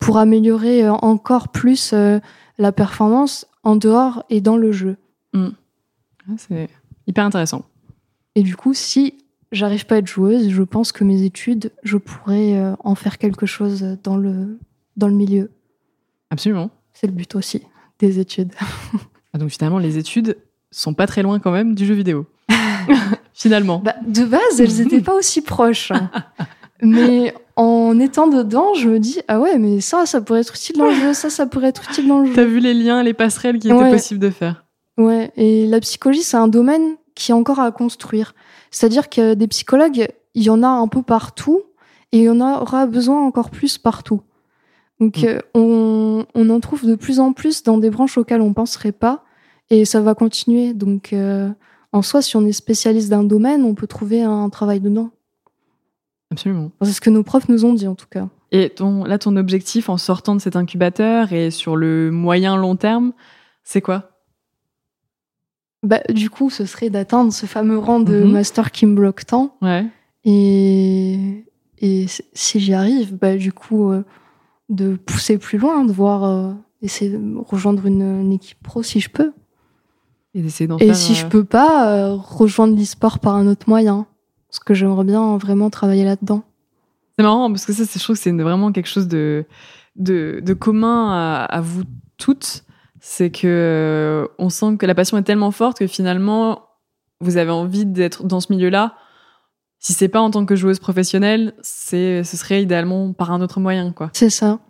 pour 0.01 0.19
améliorer 0.19 0.89
encore 0.89 1.51
plus 1.51 1.93
euh, 1.93 2.19
la 2.59 2.73
performance 2.73 3.47
en 3.63 3.77
dehors 3.77 4.25
et 4.29 4.41
dans 4.41 4.57
le 4.57 4.73
jeu. 4.73 4.97
Ouais, 5.35 5.51
c'est 6.37 6.69
hyper 7.07 7.25
intéressant. 7.25 7.65
Et 8.35 8.43
du 8.43 8.57
coup, 8.57 8.75
si 8.75 9.15
j'arrive 9.53 9.87
pas 9.87 9.95
à 9.95 9.99
être 9.99 10.09
joueuse, 10.09 10.51
je 10.51 10.63
pense 10.65 10.91
que 10.91 11.05
mes 11.05 11.23
études, 11.23 11.71
je 11.85 11.97
pourrais 11.97 12.61
en 12.81 12.97
faire 12.97 13.19
quelque 13.19 13.47
chose 13.47 13.99
dans 14.03 14.17
le, 14.17 14.59
dans 14.97 15.07
le 15.07 15.15
milieu. 15.15 15.53
Absolument. 16.31 16.71
C'est 16.93 17.07
le 17.07 17.13
but 17.13 17.37
aussi 17.37 17.63
des 18.01 18.19
études. 18.19 18.53
Ah, 19.35 19.39
Donc 19.39 19.51
finalement, 19.51 19.79
les 19.79 19.99
études 19.99 20.37
sont 20.71 20.95
pas 20.95 21.07
très 21.07 21.23
loin 21.23 21.39
quand 21.39 21.53
même 21.53 21.75
du 21.75 21.87
jeu 21.87 21.95
vidéo. 21.95 22.27
finalement. 23.33 23.79
Bah, 23.79 23.95
de 24.07 24.25
base, 24.25 24.61
elles 24.61 24.81
étaient 24.81 25.01
pas 25.01 25.15
aussi 25.15 25.41
proches. 25.43 25.93
Mais 26.83 27.33
en 27.57 27.99
étant 28.01 28.27
dedans, 28.27 28.75
je 28.75 28.89
me 28.89 28.99
dis, 28.99 29.21
ah 29.29 29.39
ouais, 29.39 29.57
mais 29.57 29.81
ça, 29.81 30.05
ça 30.05 30.21
pourrait 30.21 30.41
être 30.41 30.55
utile 30.57 30.79
dans 30.79 30.87
le 30.87 30.95
jeu, 30.95 31.15
ça, 31.15 31.31
ça 31.31 31.47
pourrait 31.47 31.69
être 31.69 31.85
utile 31.89 32.09
dans 32.09 32.19
le 32.19 32.27
jeu. 32.27 32.33
T'as 32.35 32.45
vu 32.45 32.59
les 32.59 32.75
liens, 32.75 33.05
les 33.05 33.15
passerelles 33.15 33.61
qui 33.61 33.69
étaient 33.69 33.77
Ouais. 33.77 33.91
possibles 33.93 34.19
de 34.19 34.31
faire. 34.31 34.65
Ouais, 34.99 35.31
et 35.37 35.69
la 35.69 35.79
psychologie, 35.79 36.25
c'est 36.25 36.37
un 36.37 36.49
domaine 36.49 36.97
qui 37.15 37.31
est 37.31 37.35
encore 37.35 37.61
à 37.61 37.71
construire. 37.71 38.35
C'est-à-dire 38.73 39.09
que 39.11 39.35
des 39.35 39.47
psychologues, 39.47 40.09
il 40.35 40.43
y 40.43 40.51
en 40.51 40.65
a 40.65 40.67
un 40.67 40.89
peu 40.89 41.03
partout, 41.03 41.61
et 42.11 42.19
il 42.19 42.25
y 42.25 42.29
en 42.29 42.41
aura 42.41 42.87
besoin 42.87 43.25
encore 43.25 43.51
plus 43.51 43.79
partout. 43.79 44.23
Donc, 45.03 45.19
Mm. 45.19 45.25
euh, 45.27 45.39
on, 45.55 46.25
on 46.35 46.49
en 46.51 46.61
trouve 46.61 46.87
de 46.87 46.95
plus 46.95 47.19
en 47.19 47.33
plus 47.33 47.65
dans 47.65 47.77
des 47.77 47.91
branches 47.91 48.17
auxquelles 48.19 48.41
on 48.41 48.53
penserait 48.53 48.93
pas, 48.93 49.25
et 49.69 49.85
ça 49.85 50.01
va 50.01 50.15
continuer. 50.15 50.75
Donc, 50.75 51.13
euh, 51.13 51.49
en 51.93 52.03
soi, 52.03 52.23
si 52.23 52.37
on 52.37 52.47
est 52.47 52.53
spécialiste 52.53 53.11
d'un 53.11 53.25
domaine, 53.25 53.65
on 53.65 53.75
peut 53.75 53.89
trouver 53.89 54.23
un 54.23 54.49
travail 54.49 54.79
dedans. 54.81 55.11
Absolument. 56.31 56.71
C'est 56.83 56.93
ce 56.93 57.01
que 57.01 57.11
nos 57.11 57.25
profs 57.25 57.49
nous 57.49 57.65
ont 57.65 57.75
dit, 57.75 57.89
en 57.89 57.95
tout 57.97 58.07
cas. 58.09 58.29
Et 58.53 58.71
ton, 58.71 59.03
là, 59.05 59.19
ton 59.19 59.37
objectif 59.37 59.89
en 59.89 59.97
sortant 59.97 60.37
de 60.37 60.41
cet 60.41 60.55
incubateur 60.57 61.33
et 61.33 61.51
sur 61.51 61.75
le 61.75 62.11
moyen 62.13 62.57
long 62.57 62.77
terme, 62.77 63.13
c'est 63.65 63.81
quoi? 63.81 64.11
Bah, 65.83 66.01
du 66.11 66.31
coup, 66.31 66.49
ce 66.49 66.65
serait 66.65 66.91
d'atteindre 66.91 67.33
ce 67.33 67.45
fameux 67.47 67.79
rang 67.79 67.99
de 68.01 68.23
Mhm. 68.23 68.31
master 68.31 68.71
qui 68.71 68.87
me 68.87 68.95
bloque 68.95 69.27
tant. 69.27 69.57
Ouais. 69.63 69.85
Et, 70.25 71.45
et 71.81 72.07
si 72.35 72.61
j'y 72.61 72.73
arrive, 72.73 73.17
bah, 73.17 73.37
du 73.37 73.53
coup, 73.53 73.91
euh, 73.91 74.05
de 74.73 74.97
pousser 74.97 75.39
plus 75.39 75.59
loin, 75.59 75.85
de 75.85 75.93
voir, 75.93 76.25
euh, 76.25 76.53
essayer 76.83 77.11
de 77.17 77.37
rejoindre 77.39 77.87
une, 77.87 78.03
une 78.03 78.33
équipe 78.33 78.61
pro 78.63 78.83
si 78.83 78.99
je 79.01 79.09
peux. 79.11 79.33
Et 80.35 80.41
d'essayer 80.43 80.67
d'en 80.67 80.79
Et 80.79 80.95
si 80.95 81.13
euh, 81.13 81.15
je 81.15 81.27
peux 81.27 81.45
pas, 81.45 81.93
euh, 81.95 82.15
rejoindre 82.15 82.77
l'e-sport 82.77 83.19
par 83.21 83.35
un 83.37 83.47
autre 83.47 83.69
moyen. 83.69 84.07
Parce 84.49 84.59
que 84.61 84.75
j'aimerais 84.75 85.05
bien 85.05 85.37
vraiment 85.37 85.71
travailler 85.71 86.05
là-dedans. 86.05 86.43
C'est 87.17 87.23
marrant 87.23 87.49
parce 87.51 87.67
que 87.67 87.73
ça, 87.73 87.85
c'est- 87.85 87.99
je 87.99 88.05
trouve 88.05 88.17
que 88.17 88.23
c'est 88.23 88.33
vraiment 88.33 88.73
quelque 88.73 88.89
chose 88.89 89.09
de, 89.09 89.45
de, 89.97 90.41
de 90.43 90.55
commun 90.55 91.11
à, 91.13 91.45
à 91.45 91.61
vous 91.61 91.83
toutes. 92.17 92.65
C'est 93.01 93.31
que 93.31 93.47
euh, 93.47 94.27
on 94.39 94.49
sent 94.49 94.77
que 94.79 94.87
la 94.87 94.95
passion 94.95 95.19
est 95.19 95.23
tellement 95.23 95.51
forte 95.51 95.79
que 95.81 95.87
finalement, 95.87 96.63
vous 97.21 97.37
avez 97.37 97.51
envie 97.51 97.85
d'être 97.85 98.25
dans 98.25 98.41
ce 98.41 98.53
milieu-là. 98.53 98.95
Si 99.83 99.95
c'est 99.95 100.09
pas 100.09 100.21
en 100.21 100.31
tant 100.31 100.47
que 100.47 100.55
joueuse 100.55 100.79
professionnelle, 100.79 101.55
c'est, 101.61 102.23
ce 102.23 102.37
serait 102.37 102.63
idéalement 102.63 103.13
par 103.13 103.33
un 103.33 103.41
autre 103.41 103.59
moyen, 103.59 103.91
quoi. 103.91 104.11
C'est 104.13 104.31
ça. 104.31 104.61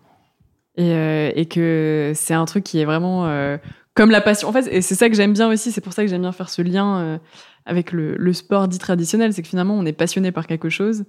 Et, 0.76 0.94
euh, 0.94 1.30
et 1.36 1.44
que 1.44 2.12
c'est 2.14 2.32
un 2.32 2.46
truc 2.46 2.64
qui 2.64 2.80
est 2.80 2.86
vraiment 2.86 3.26
euh, 3.26 3.58
comme 3.94 4.10
la 4.10 4.22
passion. 4.22 4.48
En 4.48 4.52
fait, 4.52 4.66
et 4.72 4.80
c'est 4.80 4.94
ça 4.94 5.10
que 5.10 5.14
j'aime 5.14 5.34
bien 5.34 5.50
aussi. 5.50 5.70
C'est 5.70 5.82
pour 5.82 5.92
ça 5.92 6.02
que 6.02 6.08
j'aime 6.08 6.22
bien 6.22 6.32
faire 6.32 6.48
ce 6.48 6.62
lien 6.62 6.98
euh, 7.00 7.18
avec 7.66 7.92
le, 7.92 8.16
le 8.16 8.32
sport 8.32 8.68
dit 8.68 8.78
traditionnel. 8.78 9.34
C'est 9.34 9.42
que 9.42 9.48
finalement, 9.48 9.74
on 9.74 9.84
est 9.84 9.92
passionné 9.92 10.32
par 10.32 10.46
quelque 10.46 10.70
chose 10.70 11.04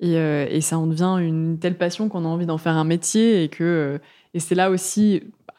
et, 0.00 0.14
et 0.14 0.60
ça 0.62 0.78
en 0.78 0.86
devient 0.86 1.18
une 1.20 1.58
telle 1.60 1.76
passion 1.76 2.08
qu'on 2.08 2.24
a 2.24 2.28
envie 2.28 2.46
d'en 2.46 2.58
faire 2.58 2.72
un 2.72 2.84
métier 2.84 3.44
et 3.44 3.48
que 3.50 4.00
et 4.32 4.40
c'est 4.40 4.54
là 4.54 4.70
aussi 4.70 5.22
bah, 5.46 5.54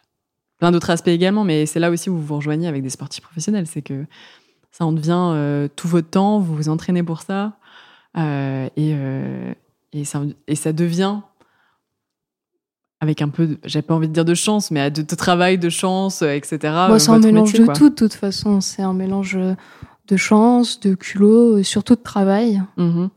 plein 0.58 0.72
d'autres 0.72 0.90
aspects 0.90 1.10
également. 1.10 1.44
Mais 1.44 1.68
c'est 1.68 1.80
là 1.80 1.92
aussi 1.92 2.10
où 2.10 2.16
vous 2.16 2.26
vous 2.26 2.36
rejoignez 2.38 2.68
avec 2.68 2.82
des 2.82 2.90
sportifs 2.90 3.24
professionnels. 3.24 3.68
C'est 3.68 3.84
que 3.84 4.04
ça 4.72 4.84
en 4.84 4.94
devient 4.94 5.70
tout 5.76 5.88
votre 5.88 6.10
temps. 6.10 6.40
Vous 6.40 6.56
vous 6.56 6.70
entraînez 6.70 7.04
pour 7.04 7.22
ça 7.22 7.54
et 8.15 8.93
euh, 8.95 9.54
et 9.91 10.06
ça 10.06 10.21
et 10.47 10.56
ça 10.56 10.73
devient 10.73 11.19
avec 13.02 13.21
un 13.21 13.28
peu, 13.30 13.58
j'ai 13.65 13.82
pas 13.82 13.93
envie 13.95 14.08
de 14.08 14.13
dire 14.13 14.23
de 14.26 14.34
chance, 14.34 14.71
mais 14.71 14.89
de, 14.89 15.02
de 15.02 15.15
travail, 15.15 15.58
de 15.58 15.69
chance, 15.69 16.21
euh, 16.21 16.32
etc. 16.32 16.58
Moi, 16.88 16.99
c'est 16.99 17.12
un 17.12 17.19
mélange 17.19 17.47
métier, 17.49 17.60
de 17.60 17.65
quoi. 17.65 17.73
tout, 17.73 17.89
de 17.89 17.95
toute 17.95 18.13
façon. 18.13 18.62
C'est 18.62 18.82
un 18.82 18.93
mélange 18.93 19.38
de 20.08 20.15
chance, 20.17 20.80
de 20.80 20.95
culot, 20.95 21.58
et 21.58 21.63
surtout 21.63 21.95
de 21.95 22.02
travail. 22.02 22.62
Mhm, 22.78 23.10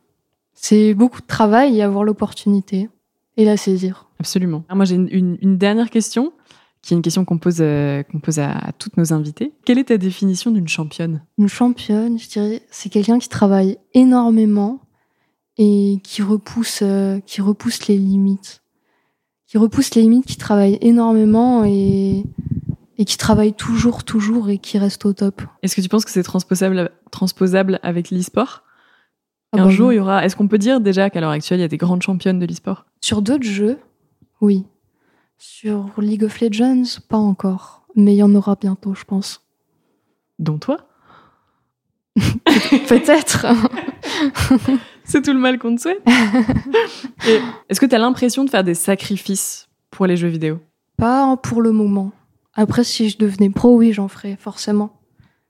C'est 0.55 0.93
beaucoup 0.95 1.21
de 1.21 1.27
travail 1.27 1.79
et 1.79 1.83
avoir 1.83 2.03
l'opportunité 2.03 2.89
et 3.37 3.45
la 3.45 3.57
saisir. 3.57 4.09
absolument. 4.19 4.65
Alors, 4.69 4.77
moi, 4.79 4.87
j'ai 4.87 4.97
une, 4.97 5.09
une- 5.13 5.39
une 5.41 5.57
dernière 5.57 5.91
question, 5.91 6.33
qui 6.83 6.95
est 6.95 6.97
une 6.97 7.03
question 7.03 7.25
qu'on 7.25 7.39
pose, 7.39 7.59
euh, 7.61 8.03
qu'on 8.05 8.19
pose 8.19 8.41
à, 8.41 8.51
à 8.59 8.73
toutes 8.73 8.97
nos 8.97 9.13
invités. 9.13 9.53
Quelle 9.65 9.79
est 9.79 9.85
ta 9.85 9.99
définition 9.99 10.51
d'une 10.51 10.67
championne? 10.69 11.23
Une 11.39 11.49
championne, 11.49 12.19
je 12.19 12.29
dirais, 12.29 12.63
c'est 12.73 12.89
quelqu'un 12.89 13.21
qui 13.21 13.29
travaille 13.29 13.79
énormément 13.95 14.81
et 15.59 16.01
qui 16.03 16.23
repousse, 16.23 16.81
euh, 16.83 17.21
qui 17.21 17.41
repousse 17.41 17.87
les 17.87 17.97
limites. 17.97 18.63
Qui 19.47 19.59
repousse 19.59 19.95
les 19.95 20.03
limites, 20.03 20.27
qui 20.27 20.37
travaille 20.37 20.79
énormément 20.81 21.65
et, 21.65 22.25
et 22.99 23.05
qui 23.05 23.17
travaille 23.17 23.53
toujours, 23.53 24.05
toujours 24.05 24.51
et 24.51 24.59
qui 24.59 24.79
reste 24.79 25.05
au 25.07 25.13
top. 25.13 25.43
Est-ce 25.63 25.77
que 25.77 25.81
tu 25.81 25.89
penses 25.89 26.05
que 26.05 26.11
c'est 26.11 26.23
transposable, 26.23 26.91
transposable 27.11 27.81
avec 27.83 28.11
l'e-sport? 28.11 28.65
Ah 29.53 29.63
Un 29.63 29.65
bah, 29.67 29.71
jour, 29.71 29.93
il 29.93 29.97
y 29.97 29.99
aura. 29.99 30.25
Est-ce 30.25 30.37
qu'on 30.37 30.49
peut 30.49 30.59
dire 30.59 30.81
déjà 30.81 31.11
qu'à 31.11 31.21
l'heure 31.21 31.31
actuelle, 31.31 31.61
il 31.61 31.63
y 31.63 31.67
a 31.67 31.69
des 31.69 31.77
grandes 31.77 32.03
championnes 32.03 32.39
de 32.39 32.47
l'e-sport? 32.47 32.85
Sur 33.01 33.23
d'autres 33.23 33.45
jeux, 33.45 33.79
oui. 34.41 34.65
Sur 35.39 35.93
League 35.99 36.25
of 36.25 36.41
Legends, 36.41 37.01
pas 37.09 37.19
encore. 37.19 37.87
Mais 37.95 38.15
il 38.15 38.19
y 38.19 38.23
en 38.23 38.35
aura 38.35 38.57
bientôt, 38.57 38.95
je 38.95 39.05
pense. 39.05 39.43
Dont 40.39 40.59
toi? 40.59 40.79
Peut-être. 42.17 43.47
C'est 45.07 45.23
tout 45.23 45.33
le 45.33 45.39
mal 45.39 45.59
qu'on 45.59 45.75
te 45.77 45.81
souhaite. 45.81 46.03
Est-ce 47.69 47.81
que 47.81 47.87
tu 47.87 47.95
as 47.95 47.99
l'impression 47.99 48.45
de 48.45 48.51
faire 48.51 48.65
des 48.65 48.75
sacrifices 48.75 49.69
pour 49.91 50.07
les 50.07 50.17
jeux 50.17 50.29
vidéo? 50.29 50.59
Pas 50.97 51.37
pour 51.37 51.63
le 51.63 51.73
moment. 51.73 52.13
Après, 52.55 52.85
si 52.85 53.09
je 53.09 53.19
devenais 53.19 53.51
pro, 53.51 53.77
oui, 53.77 53.93
j'en 53.93 54.09
ferais 54.09 54.37
forcément. 54.41 54.99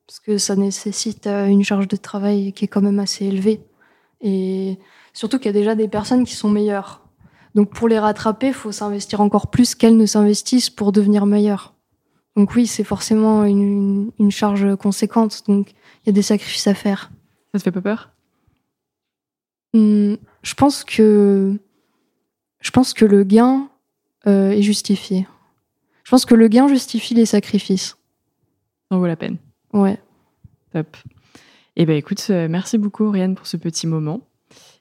Parce 0.07 0.21
que 0.21 0.39
ça 0.39 0.57
nécessite 0.57 1.27
euh, 1.27 1.47
une 1.47 1.65
charge 1.65 1.89
de 1.89 1.97
travail 1.97 2.53
qui 2.53 2.65
est 2.65 2.69
quand 2.69 2.83
même 2.83 2.99
assez 2.99 3.25
élevée. 3.27 3.61
Et 4.21 4.79
surtout 5.13 5.39
qu'il 5.39 5.47
y 5.47 5.49
a 5.57 5.59
déjà 5.59 5.75
des 5.75 5.89
personnes 5.89 6.25
qui 6.25 6.35
sont 6.35 6.51
meilleures. 6.51 7.03
Donc 7.55 7.71
pour 7.73 7.89
les 7.89 7.99
rattraper, 7.99 8.49
il 8.49 8.55
faut 8.55 8.73
s'investir 8.73 9.21
encore 9.21 9.51
plus 9.51 9.75
qu'elles 9.75 9.97
ne 9.97 10.07
s'investissent 10.07 10.71
pour 10.71 10.93
devenir 10.93 11.27
meilleures. 11.27 11.75
Donc 12.37 12.55
oui, 12.55 12.67
c'est 12.67 12.85
forcément 12.85 13.45
une, 13.45 13.63
une- 13.63 14.11
une 14.19 14.31
charge 14.31 14.77
conséquente. 14.77 15.43
Donc 15.49 15.71
il 15.71 16.07
y 16.07 16.11
a 16.11 16.13
des 16.13 16.23
sacrifices 16.23 16.67
à 16.67 16.75
faire. 16.75 17.11
Ça 17.53 17.59
te 17.59 17.65
fait 17.65 17.73
pas 17.73 17.81
peur? 17.81 18.11
Hum, 19.77 20.17
je 20.43 20.55
pense 20.55 20.85
que 20.85 21.59
je 22.61 22.71
pense 22.71 22.95
que 22.95 23.05
le 23.05 23.25
gain 23.25 23.69
euh, 24.27 24.51
est 24.51 24.63
justifié. 24.63 25.27
Je 26.03 26.11
pense 26.11 26.25
que 26.25 26.35
le 26.35 26.49
gain 26.49 26.67
justifie 26.67 27.15
les 27.15 27.27
sacrifices. 27.27 27.97
Ça 28.89 28.97
en 28.97 28.99
vaut 28.99 29.07
la 29.07 29.17
peine. 29.17 29.37
Ouais. 29.75 29.99
Top. 30.73 30.97
Eh 31.77 31.85
ben 31.85 31.95
écoute, 31.97 32.25
euh, 32.31 32.49
merci 32.49 32.79
beaucoup 32.79 33.05
Oriane 33.05 33.35
pour 33.35 33.47
ce 33.47 33.59
petit 33.59 33.87
moment 33.87 34.23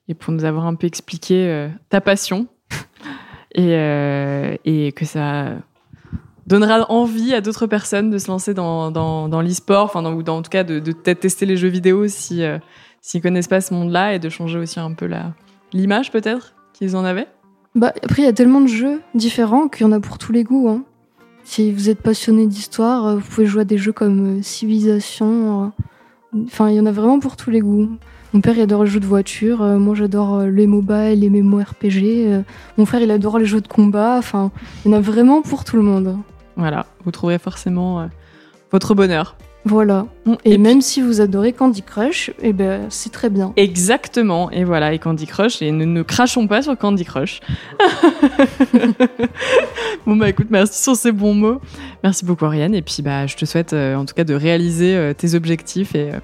et 0.07 0.13
pour 0.13 0.31
nous 0.31 0.45
avoir 0.45 0.65
un 0.65 0.75
peu 0.75 0.87
expliqué 0.87 1.45
euh, 1.49 1.67
ta 1.89 1.99
passion 1.99 2.47
et, 3.53 3.75
euh, 3.75 4.55
et 4.63 4.93
que 4.93 5.03
ça 5.03 5.57
donnera 6.45 6.89
envie 6.89 7.33
à 7.33 7.41
d'autres 7.41 7.67
personnes 7.67 8.11
de 8.11 8.17
se 8.17 8.27
lancer 8.27 8.53
dans, 8.53 8.91
dans, 8.91 9.27
dans 9.27 9.41
l'e-sport, 9.41 9.85
enfin 9.85 10.03
dans, 10.03 10.13
ou 10.13 10.23
dans, 10.23 10.37
en 10.37 10.41
tout 10.41 10.51
cas 10.51 10.63
de, 10.63 10.79
de 10.79 10.93
peut-être 10.93 11.19
tester 11.19 11.45
les 11.45 11.57
jeux 11.57 11.67
vidéo 11.67 12.07
si 12.07 12.43
euh, 12.43 12.59
s'ils 13.05 13.21
connaissent 13.21 13.47
pas 13.47 13.61
ce 13.61 13.71
monde-là 13.75 14.15
et 14.15 14.19
de 14.19 14.29
changer 14.29 14.57
aussi 14.57 14.79
un 14.79 14.91
peu 14.93 15.07
l'image 15.73 16.11
peut-être 16.11 16.55
qu'ils 16.73 16.95
en 16.95 17.05
avaient? 17.05 17.27
Bah, 17.75 17.93
après, 18.03 18.23
il 18.23 18.25
y 18.25 18.27
a 18.27 18.33
tellement 18.33 18.61
de 18.61 18.67
jeux 18.67 18.99
différents 19.13 19.67
qu'il 19.67 19.85
y 19.85 19.89
en 19.89 19.91
a 19.91 19.99
pour 19.99 20.17
tous 20.17 20.31
les 20.31 20.43
goûts. 20.43 20.69
hein. 20.69 20.81
Si 21.43 21.71
vous 21.71 21.91
êtes 21.91 22.01
passionné 22.01 22.47
d'histoire, 22.47 23.05
euh, 23.05 23.15
vous 23.17 23.29
pouvez 23.29 23.45
jouer 23.45 23.61
à 23.61 23.65
des 23.65 23.77
jeux 23.77 23.91
comme 23.91 24.39
euh, 24.39 24.41
Civilisation. 24.41 25.65
euh, 25.65 26.37
Enfin, 26.47 26.69
il 26.69 26.77
y 26.77 26.79
en 26.79 26.87
a 26.87 26.91
vraiment 26.91 27.19
pour 27.19 27.35
tous 27.37 27.51
les 27.51 27.59
goûts. 27.59 27.89
Mon 28.33 28.41
père, 28.41 28.55
il 28.57 28.61
adore 28.61 28.85
les 28.85 28.89
jeux 28.89 28.99
de 28.99 29.05
voiture. 29.05 29.59
moi, 29.59 29.93
j'adore 29.93 30.41
les 30.41 30.65
MOBA 30.65 31.11
et 31.11 31.15
les 31.15 31.29
MMORPG. 31.29 32.43
mon 32.77 32.85
frère, 32.85 33.01
il 33.01 33.11
adore 33.11 33.37
les 33.37 33.45
jeux 33.45 33.61
de 33.61 33.67
combat. 33.67 34.15
Enfin, 34.17 34.51
il 34.83 34.91
y 34.91 34.93
en 34.93 34.97
a 34.97 34.99
vraiment 34.99 35.43
pour 35.43 35.63
tout 35.63 35.75
le 35.77 35.83
monde. 35.83 36.17
Voilà, 36.57 36.87
vous 37.05 37.11
trouverez 37.11 37.37
forcément 37.37 38.09
votre 38.71 38.95
bonheur. 38.95 39.37
Voilà. 39.67 40.05
Et, 40.45 40.51
puis- 40.51 40.57
même 40.59 40.79
si 40.81 41.01
vous 41.01 41.21
adorez 41.21 41.51
Candy 41.51 41.81
Crush, 41.81 42.31
eh 42.41 42.53
ben, 42.53 42.81
c'est 42.89 43.11
très 43.11 43.31
bien. 43.31 43.51
Exactement, 43.57 44.51
et 44.51 44.63
voilà, 44.63 44.93
et 44.93 44.99
Candy 44.99 45.25
Crush, 45.25 45.61
et 45.63 45.71
ne, 45.71 45.85
ne 45.85 46.03
crachons 46.03 46.47
pas 46.47 46.61
sur 46.61 46.77
Candy 46.77 47.03
Crush. 47.03 47.39
bon 50.05 50.15
bah 50.17 50.29
écoute, 50.29 50.47
merci 50.51 50.83
sur 50.83 50.95
ces 50.95 51.11
bons 51.11 51.33
mots. 51.33 51.59
Merci 52.03 52.25
beaucoup 52.25 52.45
Ariane, 52.45 52.75
et 52.75 52.83
puis 52.83 53.01
bah 53.01 53.25
je 53.25 53.35
te 53.35 53.45
souhaite 53.45 53.73
euh, 53.73 53.95
en 53.95 54.05
tout 54.05 54.13
cas 54.13 54.23
de 54.23 54.35
réaliser 54.35 54.95
euh, 54.95 55.13
tes 55.13 55.33
objectifs 55.33 55.95
et, 55.95 56.11
euh, 56.13 56.19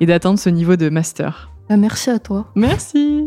et 0.00 0.06
d'atteindre 0.06 0.38
ce 0.38 0.48
niveau 0.48 0.76
de 0.76 0.88
master. 0.88 1.50
Bah, 1.68 1.76
merci 1.76 2.08
à 2.10 2.18
toi. 2.18 2.46
Merci 2.54 3.26